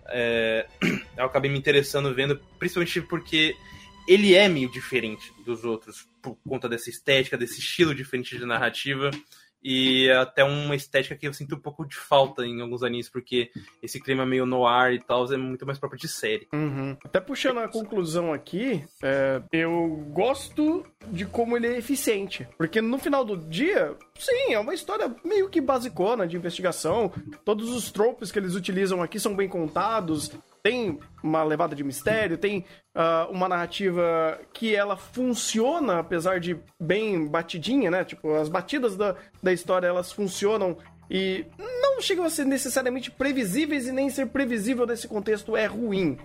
[0.07, 0.67] é,
[1.17, 3.55] eu acabei me interessando vendo, principalmente porque
[4.07, 9.09] ele é meio diferente dos outros por conta dessa estética, desse estilo diferente de narrativa
[9.63, 13.51] e até uma estética que eu sinto um pouco de falta em alguns animes porque
[13.81, 16.47] esse clima meio noir e tal é muito mais próprio de série.
[16.51, 16.97] Uhum.
[17.03, 22.47] Até puxando a conclusão aqui, é, eu gosto de como ele é eficiente.
[22.57, 27.11] Porque no final do dia, sim, é uma história meio que basicona de investigação.
[27.45, 30.31] Todos os tropes que eles utilizam aqui são bem contados.
[30.63, 37.25] Tem uma levada de mistério, tem ah, uma narrativa que ela funciona, apesar de bem
[37.25, 38.03] batidinha, né?
[38.03, 40.77] Tipo, as batidas da, da história elas funcionam
[41.09, 46.17] e não chegam a ser necessariamente previsíveis e nem ser previsível nesse contexto é ruim.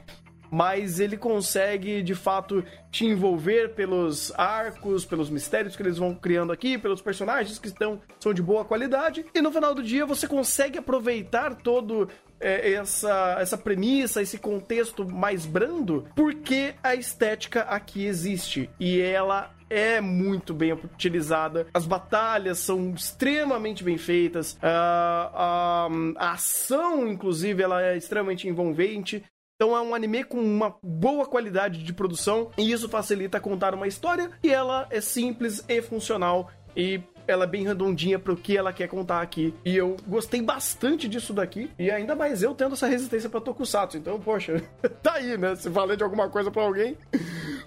[0.57, 6.51] Mas ele consegue, de fato, te envolver pelos arcos, pelos mistérios que eles vão criando
[6.51, 9.27] aqui, pelos personagens que estão, são de boa qualidade.
[9.35, 12.09] E no final do dia você consegue aproveitar todo
[12.41, 18.71] é, essa, essa premissa, esse contexto mais brando, porque a estética aqui existe.
[18.81, 21.67] E ela é muito bem utilizada.
[21.75, 24.57] As batalhas são extremamente bem feitas.
[24.63, 29.23] Ah, a, a ação, inclusive, ela é extremamente envolvente.
[29.59, 33.87] Então é um anime com uma boa qualidade de produção e isso facilita contar uma
[33.87, 38.71] história e ela é simples e funcional e ela é bem redondinha pro que ela
[38.71, 39.55] quer contar aqui.
[39.65, 43.97] E eu gostei bastante disso daqui e ainda mais eu tendo essa resistência pra Tokusatsu.
[43.97, 44.63] Então, poxa,
[45.03, 45.57] tá aí, né?
[45.57, 46.95] Se valer de alguma coisa pra alguém.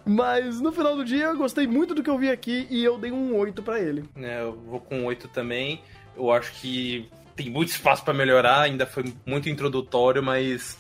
[0.06, 3.00] Mas no final do dia eu gostei muito do que eu vi aqui e eu
[3.00, 4.06] dei um 8 pra ele.
[4.16, 4.44] né?
[4.44, 5.82] eu vou com 8 também.
[6.16, 10.78] Eu acho que tem muito espaço pra melhorar, ainda foi muito introdutório, mas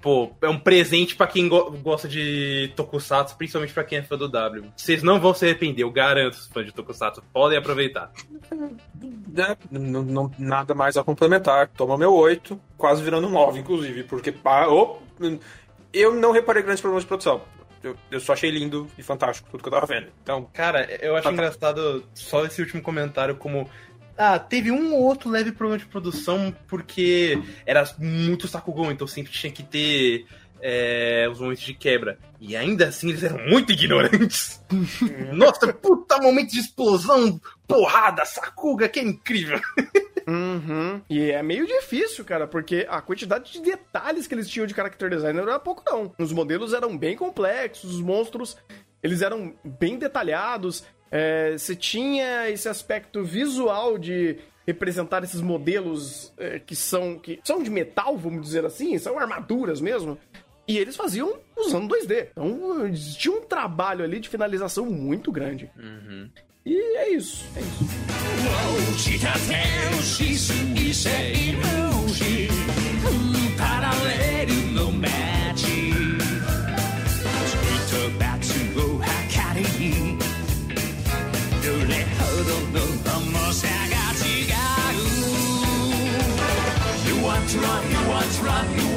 [0.00, 4.16] pô, é um presente pra quem go- gosta de Tokusatsu, principalmente pra quem é fã
[4.16, 4.64] do W.
[4.76, 7.22] Vocês não vão se arrepender, eu garanto, os fãs de Tokusatsu.
[7.32, 8.10] Podem aproveitar.
[9.28, 9.56] Né?
[9.70, 11.68] Não, não- nada mais a complementar.
[11.76, 14.98] Toma meu 8, quase virando 9, inclusive, porque pá, ô,
[15.92, 17.40] eu não reparei grandes problemas de produção.
[17.82, 20.08] Eu, eu só achei lindo e fantástico tudo que eu tava vendo.
[20.22, 21.32] Então, Cara, eu acho Tá, tá.
[21.34, 23.68] engraçado só esse último comentário como.
[24.16, 29.32] Ah, teve um ou outro leve problema de produção porque era muito Sakugon, então sempre
[29.32, 30.26] tinha que ter
[30.60, 32.18] é, os momentos de quebra.
[32.40, 34.62] E ainda assim eles eram muito ignorantes.
[35.32, 39.60] Nossa, puta momento de explosão, porrada, Sakuga, que é incrível.
[40.26, 41.00] Uhum.
[41.08, 45.08] E é meio difícil, cara, porque a quantidade de detalhes que eles tinham de character
[45.08, 46.12] design não era pouco, não.
[46.18, 48.56] Os modelos eram bem complexos, os monstros,
[49.02, 50.84] eles eram bem detalhados.
[51.18, 54.36] É, você tinha esse aspecto visual de
[54.66, 59.80] representar esses modelos é, que são que são de metal, vamos dizer assim, são armaduras
[59.80, 60.18] mesmo.
[60.68, 62.28] E eles faziam usando 2D.
[62.32, 65.70] Então, tinha um trabalho ali de finalização muito grande.
[66.66, 67.86] E é isso, é isso.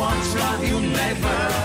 [0.10, 1.59] What love you never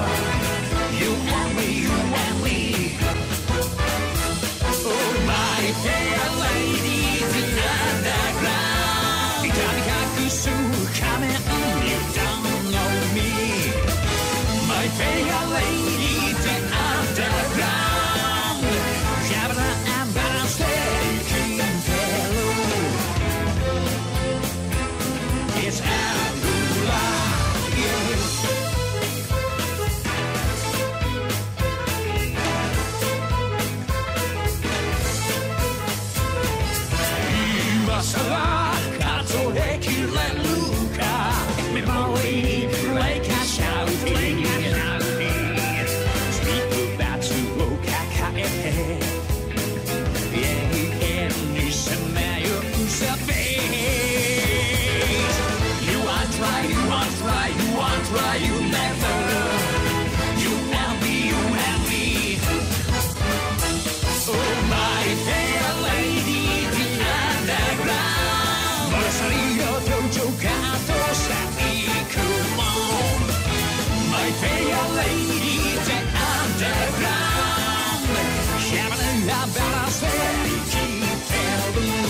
[79.94, 82.04] Sanity Taboo.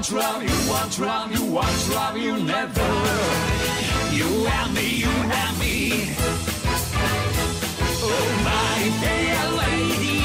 [0.00, 2.80] won't drown, you want love, you want love, you never.
[4.12, 6.14] You and me, you and me.
[8.02, 10.19] Oh, my dear lady.